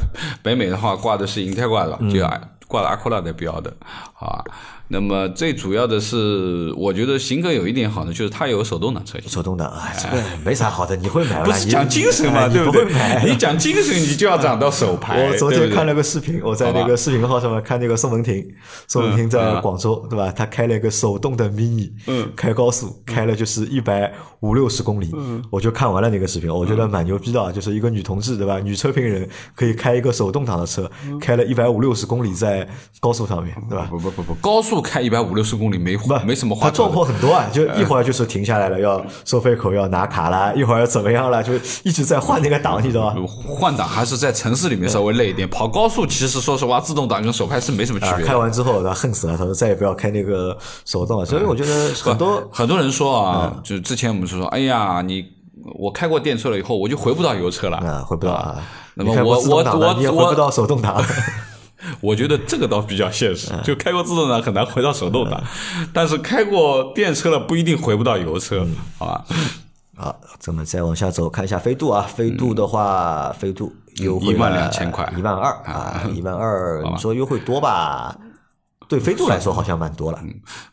[0.43, 2.19] 北美的话挂的是银泰挂的，嗯就
[2.67, 3.75] 挂了阿库拉的标的，
[4.13, 4.43] 好吧？
[4.91, 9.29] 那么最主要的是，我觉得型格有一点好的，就是它有手动挡车型。
[9.29, 12.85] 手动挡啊，这个没啥好的，你会买不是讲精神嘛，对不对？
[13.25, 15.25] 你讲精神，你就要涨到手牌。
[15.31, 18.45] 我昨天看了个视频，我在那个视频号上面看那个宋文婷，
[18.89, 20.29] 宋文婷在嗯广州，对吧？
[20.35, 25.09] 她开了一个手动的 mini，嗯开高速开了就是一百五六十公里，
[25.49, 28.59] 我就看完了那个视频，我觉得蛮牛逼的啊，就是一个女同志，对吧？
[28.59, 29.25] 女车评人
[29.55, 32.67] 可以开一个手动挡的车，开了一百五六十公里在
[32.99, 33.87] 高速上面，对吧？
[33.89, 36.91] 不不不不，高速开一百五六十公里没不，没什么话他撞。
[36.91, 43.23] 破很多啊，就一会儿就是停下来了，要收费口要拿卡啦，一会儿怎么样了，就一直在换那个档，你知道吗？
[43.47, 48.27] 换挡还是在城市里面稍微累一点，跑高速其实说实话，自动挡跟手排是没什么区啊，别的。
[48.27, 51.25] 开完之后他恨死了，他说再也不要开那个手动了。
[51.25, 55.25] 所以我觉得很多很多人说啊，嗯就之前我们就说，哎呀，你
[55.79, 57.79] 我开过电车了以后，我就回不到油车了。
[57.83, 58.57] 嗯回不到啊。
[58.95, 61.01] 那么我我我我回我不到手动挡。
[62.01, 65.41] 我觉得这个倒比较现嗯实，就开过自动挡很难回到手动挡，
[65.93, 69.25] 但是开过电车了不一定回不到油车，嗯好吧？
[69.97, 72.01] 好，咱们再往下走，看一下飞度啊。
[72.01, 76.81] 飞度的话，飞度优惠12,000块一万二啊，一万二。
[76.83, 78.15] 你说优惠多吧？
[78.87, 80.19] 对飞度来说好像蛮多了。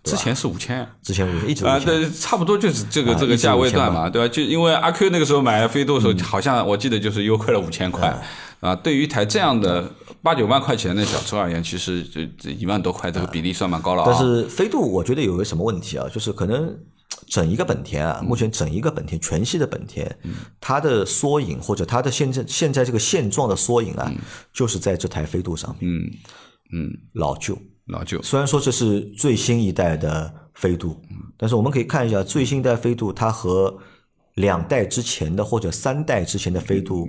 [0.03, 0.85] 之前是五千。
[1.03, 4.29] 之前我一直啊，五千对，差不多就是这个啊这个价位段一直5000嘛，对吧？
[4.35, 8.13] 就因为阿 Q 那个时候买飞度的时候，好像我记得就是优惠了五千块
[8.61, 8.75] 啊。
[8.75, 9.89] 对于一台这样的
[10.29, 14.07] 八九万块钱的小车而言，其实这这一万多块这个比例算蛮高了啊。
[14.07, 16.79] 但是飞度我觉得有个什么问题啊，就是可能
[17.27, 20.07] 整一个本田啊，目前整一个本田全系的本田，
[20.61, 24.13] 它的缩影或者它的现在现在这个现状的缩影啊，
[24.53, 26.11] 就是在这台飞度上面，嗯
[26.73, 27.57] 嗯，老旧。
[27.87, 28.21] 老旧。
[28.21, 31.01] 虽然说这是最新一代的飞度，
[31.39, 33.79] 但是我们可以看一下最新一代飞度，它和
[34.35, 37.09] 两代之前的或者三代之前的飞度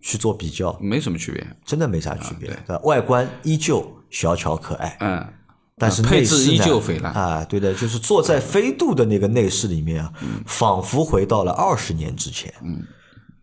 [0.00, 1.46] 去做比较，没什么区别。
[1.64, 2.50] 真的没啥区别。
[2.82, 5.26] 外观依旧小巧可爱，嗯，
[5.78, 10.12] 但是配置依内饰依旧肥烂啊，对的，就是坐在飞度的那个内饰里面啊，
[10.46, 12.82] 仿佛回到了二十年之前，嗯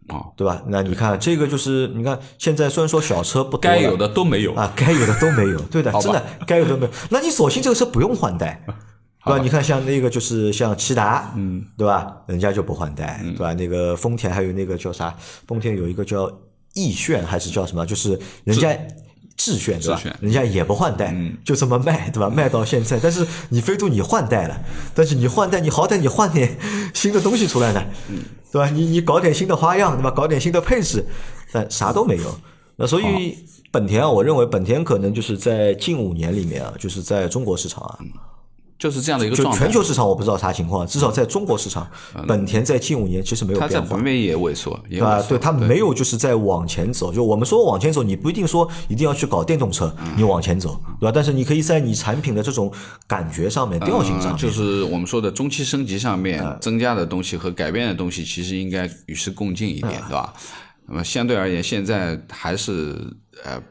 [0.09, 0.63] 哦，对吧？
[0.67, 4.53] 那你看这个就是，你看现在虽然说小车不多该有的都没有。
[4.53, 6.91] 啊，该有的都没有，对的， 真的该有的没有。
[7.09, 8.63] 那你索性这个车不用换代，
[9.25, 9.43] 对吧？
[9.43, 12.15] 你看像那个就是像骐达，嗯，对吧？
[12.27, 13.53] 人家就不换代，嗯对吧？
[13.53, 15.13] 那个丰田还有那个叫啥？
[15.45, 16.31] 丰田有一个叫
[16.77, 17.85] 奕炫还是叫什么？
[17.85, 18.77] 就是人家。
[19.39, 20.01] 智炫对吧？
[20.19, 22.27] 人家也不换代，嗯就这么卖，对吧？
[22.27, 24.59] 卖到现在，但是你飞度你换代了，
[24.95, 26.57] 但是你换代，你好歹你换点
[26.91, 28.17] 新的东西出来呢，嗯
[28.51, 28.67] 对吧？
[28.71, 30.09] 你你搞点新的花样，对吧？
[30.09, 31.05] 搞点新的配置，
[31.51, 32.35] 但啥都没有。
[32.77, 33.37] 那所以
[33.71, 37.99] 本田啊，我认为本田可能就是在近五年里面啊，就是在中国市场啊，
[38.79, 39.73] 就是这样的一个就状态全。
[39.73, 41.89] 球市场我不知道啥情况，至少在中国市场，
[42.27, 43.97] 本田在近五年其实没有它在北。
[43.97, 45.21] 美也萎缩，也对吧？
[45.23, 47.11] 对，它没有就是在往前走。
[47.11, 51.11] 就我们说往前走，你不一定说一定要去搞电动车，你往前走，对吧？
[51.13, 52.71] 但是你可以在你产品的这种
[53.07, 60.33] 感觉上面、调性上面，嗯就是我们说的中期升级上面增加的东西和改变的东西，其实应该与时共进一点，对吧？
[60.85, 62.95] 那么相对而言，现在还是
[63.43, 63.61] 呃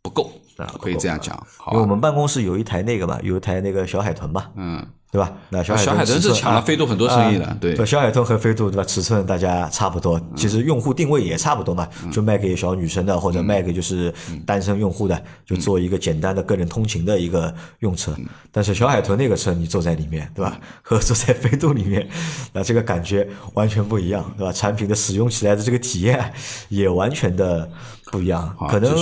[0.00, 0.32] 不够，
[0.80, 1.34] 可以这样讲？
[1.72, 5.32] 因为我们办公室有一台那个嘛，有一台那个小海豚嘛，嗯，对吧？
[5.48, 8.84] 那小海小海豚是抢了飞度很多生意的啊对小海豚和飞度对吧？
[8.84, 14.12] 尺寸大家差不多，其实用户定位也差不多嘛，就卖给小女生的或者卖给就是
[14.46, 18.14] 单身用户的，就做一个简单的个人通勤的一个用车。
[18.52, 20.58] 但是小海豚那个车你坐在里面，对吧？
[20.82, 22.08] 和坐在飞度里面，
[22.52, 24.52] 那这个感觉完全不一样，对吧？
[24.52, 26.32] 产品的使用起来的这个体验
[26.68, 27.68] 也完全的
[28.12, 28.94] 不一样，可能。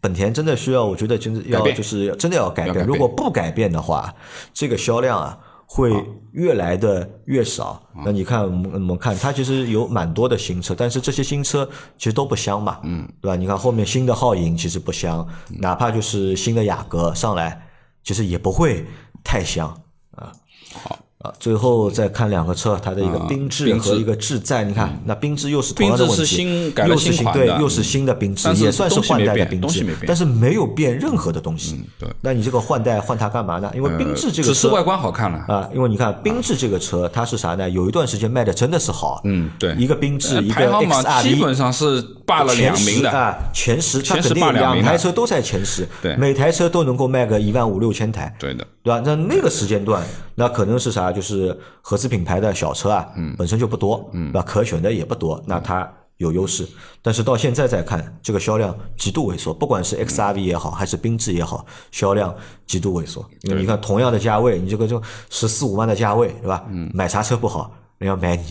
[0.00, 2.68] 本田真的需要，我觉得真的要就是真的要改变。
[2.68, 4.14] 要改变如果不改变的话，
[4.54, 5.92] 这个销量啊会
[6.32, 7.82] 越来的越少。
[8.04, 13.36] 那你看，我们我们看它其实有蛮多的新车，但是这些新车其实都不香嘛，嗯，对吧？
[13.36, 15.26] 你看后面新的皓影其实不香，
[15.58, 17.68] 哪怕就是新的雅阁上来，
[18.02, 18.86] 其实也不会
[19.22, 19.68] 太香
[20.12, 20.32] 啊。
[20.72, 31.78] 好啊，最后再看两个车，它的一个啊缤智和一个智在，你看那缤智又是同样的问题，是新改了又是新对，又是新的缤智，也算是换代的缤智但是没有变任何的东西。
[31.98, 32.08] 对。
[32.22, 33.70] 那你这个换代换它干嘛呢？
[33.74, 37.68] 因为缤智这个车只是外观好看了，啊，因为你看缤智这个车，它是啥呢？
[37.68, 46.16] 有一段时间卖的真的是好，嗯，对，一个缤智，呃一个排行榜 XRV，基本上是霸了两名的，前十啊，前十，它肯定霸两台车都在前十，对。
[46.16, 49.02] 每台车都能够卖个一万五六千台，对的，对吧？
[49.04, 50.02] 那那个时间段，
[50.36, 51.09] 那可能是啥？
[51.12, 54.42] 就是合资品牌的小车啊，嗯本身就不多，嗯，那？
[54.42, 56.66] 可选的也不多，那它有优势。
[57.02, 62.34] 但是到现在再看，这个销量极度萎缩，不管是 XRV 也好，还是缤智也好，销量
[62.66, 63.24] 极度萎缩。
[63.42, 65.00] 因为你看同样的价位，你这个就
[65.30, 66.64] 十四五万的价位，对吧？
[66.70, 68.44] 嗯买啥车不好，人家买你。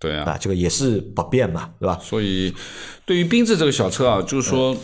[0.00, 1.98] 对啊，啊，这个也是不变嘛，对吧？
[2.02, 2.52] 所以
[3.04, 4.74] 对于缤智这个小车啊，就是说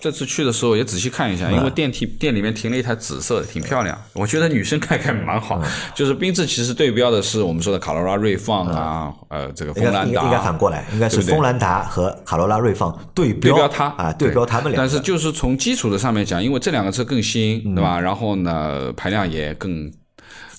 [0.00, 3.96] 这次去的时候也仔细看一下，因为电梯店里面停了一台紫色的，挺漂亮。
[4.14, 5.62] 我觉得女生开开蛮好。
[5.94, 14.76] 就是缤智其实对标的是我们说的卡罗拉锐放啊，呃，这个应锋兰应该应该反过来，应该是锋兰达和卡罗拉锐放对标它啊，对标它们俩。
[14.76, 18.00] 但是就是从基础的上面讲，因为这两个车更新，嗯对吧？
[18.00, 19.88] 然后呢，排量也更。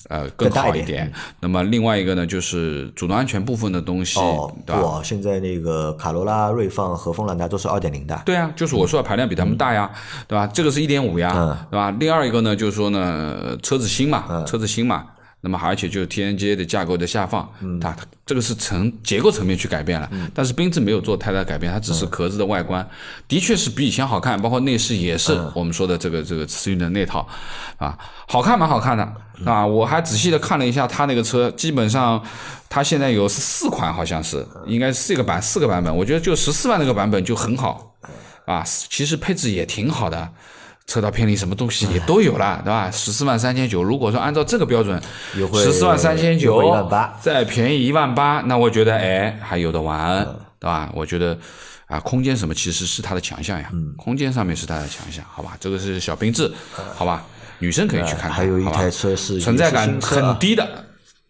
[0.08, 1.12] 呃，更好一点。
[1.40, 5.00] 那么另外一个呢，就是主动安全部分的东西，哦，对吧？
[5.02, 9.90] 现在那个卡罗拉锐放和锋兰达都是二点零的，对啊，就是我说的排量比他们大呀，
[10.28, 10.46] 对吧？
[10.46, 11.90] 这个是一点五呀，嗯对吧？
[11.98, 15.06] 另二一个呢，就是说呢，车子新嘛，车子新嘛，
[15.42, 17.48] 那么而且就是 TNGA 的架构的下放，
[17.80, 22.88] 它它这个是层结构层面去改变了，但是缤智没有做太大改变，它只是壳子的外观，
[23.28, 27.26] 的确是比以前好看，包括内饰也是我们说的这个这个思域的那套，
[27.76, 29.12] 啊，好看蛮好看的
[29.44, 32.20] 啊，我还仔细的看了一下它那个车，基本上
[32.68, 37.94] 它现在有四款，好像是应该是四个版四个版本，我觉得就十四万那个版本就很好。
[38.46, 40.28] 啊，其实配置也挺好的，
[40.86, 42.88] 车道偏离什么东西也都有了，对吧？
[42.90, 45.00] 十四万三千九，如果说按照这个标准，
[45.54, 50.24] 十四万三千优九惠18000，再便宜一万八，那我觉得哎还有的玩，
[50.60, 50.88] 对吧？
[50.94, 51.36] 我觉得
[51.86, 55.56] 啊，空间什么其实是它的强项呀，空间上面是它的强项，好吧？
[55.58, 56.52] 这个是小缤智，
[56.94, 57.24] 好吧？
[57.58, 60.85] 女生可以去看看，还有一台车是存在感很低的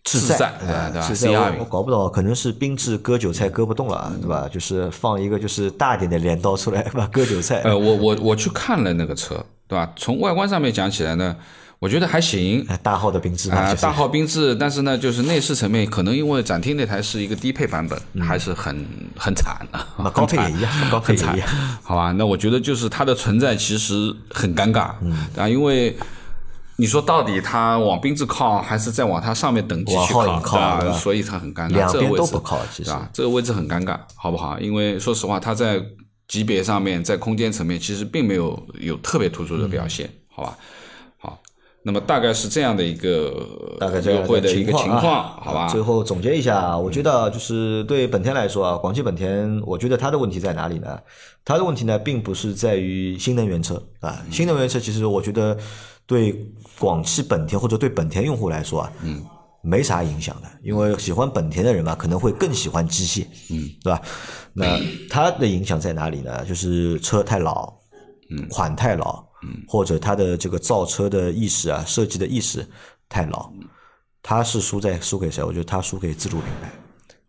[0.06, 1.52] 自在，在，对吧？
[1.56, 4.48] 我我搞不懂，可能是缤智割韭菜割不动了啊，对吧？
[4.50, 7.60] 就是放一个就是大点的镰刀出来吧，割韭菜。
[7.64, 9.92] 呃，我我我去看了那个车，对吧？
[9.96, 11.34] 从外观上面讲起来呢，
[11.80, 18.86] 我觉得还行，哎大号的缤智，啊、大号缤智，但是呢，就是内饰层面，可能因为展厅那台是一个低配版本，还是很
[19.16, 21.48] 很惨的，那高配也一样， 高配也一样。，
[21.82, 22.12] 好吧？
[22.12, 25.96] 那我觉得就是它的存在其实很尴尬，嗯，啊，因为
[26.78, 33.10] 你说到底它往缤智靠，还是再往它上面等级去靠，对吧所以它很尴尬，两这个位置边都不靠其实对吧？
[33.12, 34.58] 这个位置很尴尬，好不好？
[34.60, 35.82] 因为说实话，它在
[36.28, 40.58] 级别上面，在空间层面，其实并没有有特别突出的表现，好吧？
[41.18, 41.38] 好，
[41.82, 45.68] 那么大概是这样的一个大概这样的一个情啊况，好吧？
[45.68, 50.98] 最后总结一下，我觉得就是对本田来说啊，广汽本田，我觉得它的问题在哪里呢？
[51.44, 55.56] 它的问题呢，并不是在于新能源车啊，新能源车其实我觉得
[56.06, 56.48] 对
[56.78, 59.24] 广汽本田或者对本田用户来说啊，嗯，
[59.62, 64.00] 没啥影响的，因为喜欢本田的人嘛，可能会更喜欢机械，嗯，对吧？
[64.52, 64.80] 那
[65.10, 66.44] 它的影响在哪里呢？
[66.44, 67.74] 就是车太老，
[68.30, 72.64] 嗯，款太老，嗯，或者它的这个造车的意识啊，设计的意识
[73.08, 73.50] 太老，
[74.22, 75.42] 它是输在输给谁？
[75.42, 76.70] 我觉得它输给自主品牌。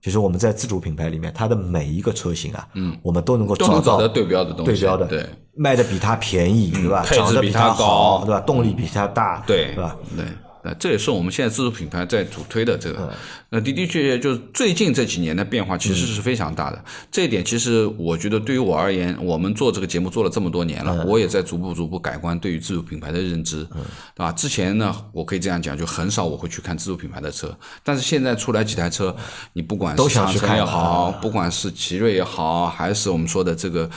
[0.08, 7.04] 其实我们在自主品牌里面，它的每一个车型啊，嗯，我们都能够找到对标的东西，对标的，对，卖的比它便宜，对吧？
[7.06, 8.40] 配置比它好，高对吧？
[8.40, 9.98] 动力比它大，对对吧？
[10.16, 10.26] 对，
[10.68, 13.14] 那这也是我们现在自主品牌在主推的这嗯个。
[13.50, 16.84] 那的的确确，就是最近这几年的变化其实是非常大的。
[17.10, 24.34] 这一点其实我觉得对于我而言，我们做这个节目做了这么多年了，嗯我也在逐步逐步改观对于自主品牌的认知，对吧？
[24.34, 29.16] 之前呢，我可以这样讲，就很少我会去看自主品牌的车，但是现在出来几台车，
[29.54, 33.90] 你不管都是长城想去看也好啊，不管是奇瑞也好，还是我们说的这个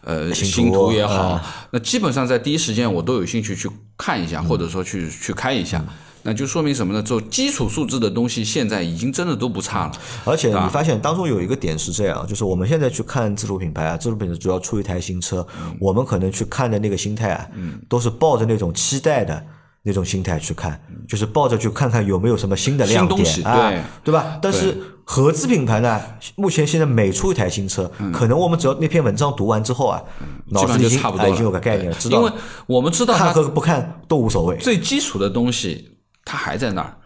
[0.00, 3.68] 呃星星途途也好啊，那基本上在第一时间我都有兴趣去
[3.98, 5.84] 看一下，嗯或者说去去开一下。
[6.24, 7.02] 那就说明什么呢？
[7.02, 9.92] 就基础素质的东西，现在已经真的都不差了。
[10.24, 17.46] 而且你发现当中有一个点是这样，就是我们现在去看自主品牌啊，自主品牌主要出一台新车，嗯我们可能去看的那个心态啊，
[17.88, 19.44] 都是抱着那种期待的。
[19.86, 24.38] 那种心态去看，就是抱着去看看有没有什么新的亮点啊，对对吧？
[24.40, 26.00] 但是合资品牌呢，
[26.36, 30.02] 目前现在每出一台新车，可能我们只要那篇文章读完之后啊，
[30.46, 32.32] 脑子里已经就差不多已经有个概念了，知道因为
[32.64, 34.56] 我们知道看和不看都无所谓。
[34.56, 35.90] 最基础的东西，
[36.24, 36.96] 它还在那儿。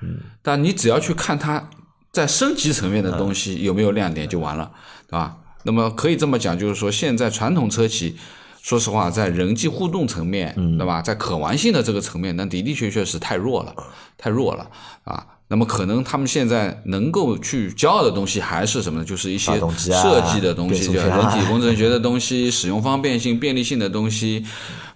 [0.43, 1.69] 但你只要去看它
[2.13, 4.71] 在升级层面的东西有没有亮点就完了，
[5.07, 5.37] 对吧？
[5.65, 8.17] 那么可以这么讲，就是说现在传统车企。
[8.61, 11.01] 说实话，在人际互动层面，对吧？
[11.01, 13.75] 在可玩性的这个层面，那的的确确是太弱了，
[14.19, 14.69] 太弱了
[15.05, 15.25] 啊。
[15.47, 19.05] 那么可能他们现在能够去骄傲的东西还是什么呢？
[19.05, 24.45] 就是一些设计的东西，叫变速箱啊人体工程学的东西、 使用方便性、便利性的东西，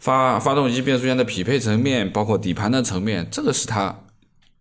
[0.01, 3.97] 发发动机、变速箱的匹配层面，包括底盘的层面，这个是它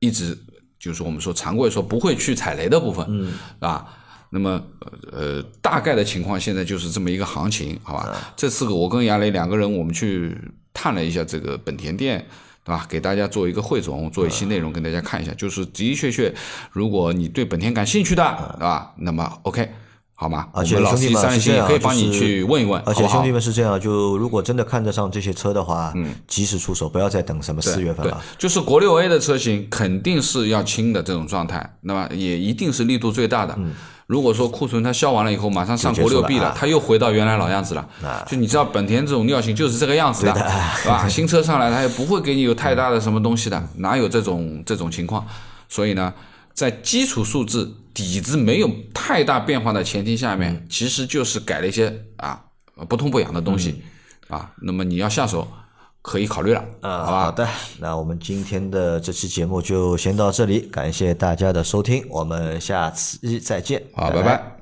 [0.01, 0.37] 一直
[0.77, 3.87] 就是我们说常规说不会去踩雷的部分，嗯，啊。
[4.33, 4.63] 那么，
[5.11, 8.33] 呃，大概的情况现在就是这么一个行情，好吧？
[8.37, 10.33] 这次我跟杨雷两个人，我们去
[10.73, 12.25] 探了一下这个本田店，
[12.63, 12.85] 对吧？
[12.87, 15.33] 给大家做一个汇总，做一期内容跟大家看一下。
[15.33, 16.33] 就是的的确确，
[16.71, 18.23] 如果你对本田感兴趣的，
[18.57, 18.93] 对吧？
[18.99, 19.69] 那么 OK，
[20.21, 20.47] 好吗？
[20.53, 33.57] 而且老兄弟们是这样，可以帮你去问一问，而且兄弟们是这样，就如果真的看得上这些车的话，嗯，及时出手，不要再等什么四月份对了。，就是国六 A 的车型肯定是要清的这种状态，那么也一定是力度最大的。
[34.05, 37.89] 如果说库存它销完了以后，马上上国六 B 了，啊它又回到原来老样子了。
[38.27, 40.35] 就你知道本田这种尿性就是这个样子的，
[40.75, 41.07] 是吧？
[41.09, 45.25] 新车上来它也不会给你有太大的什么东西的，哪有这种这种情况？
[45.67, 46.13] 所以呢，
[46.53, 52.43] 在基础素质底子没有太大变化的前提下面，其实就是改了一些啊
[52.87, 53.81] 不痛不痒的东西
[54.27, 54.51] 啊。
[54.61, 55.47] 那么你要下手。
[56.03, 57.21] 可以考虑了，啊，好吧？
[57.25, 64.60] 好的，那我们今天的这期节目就先到这里，感谢大家的收听，我们下次再见，好，拜拜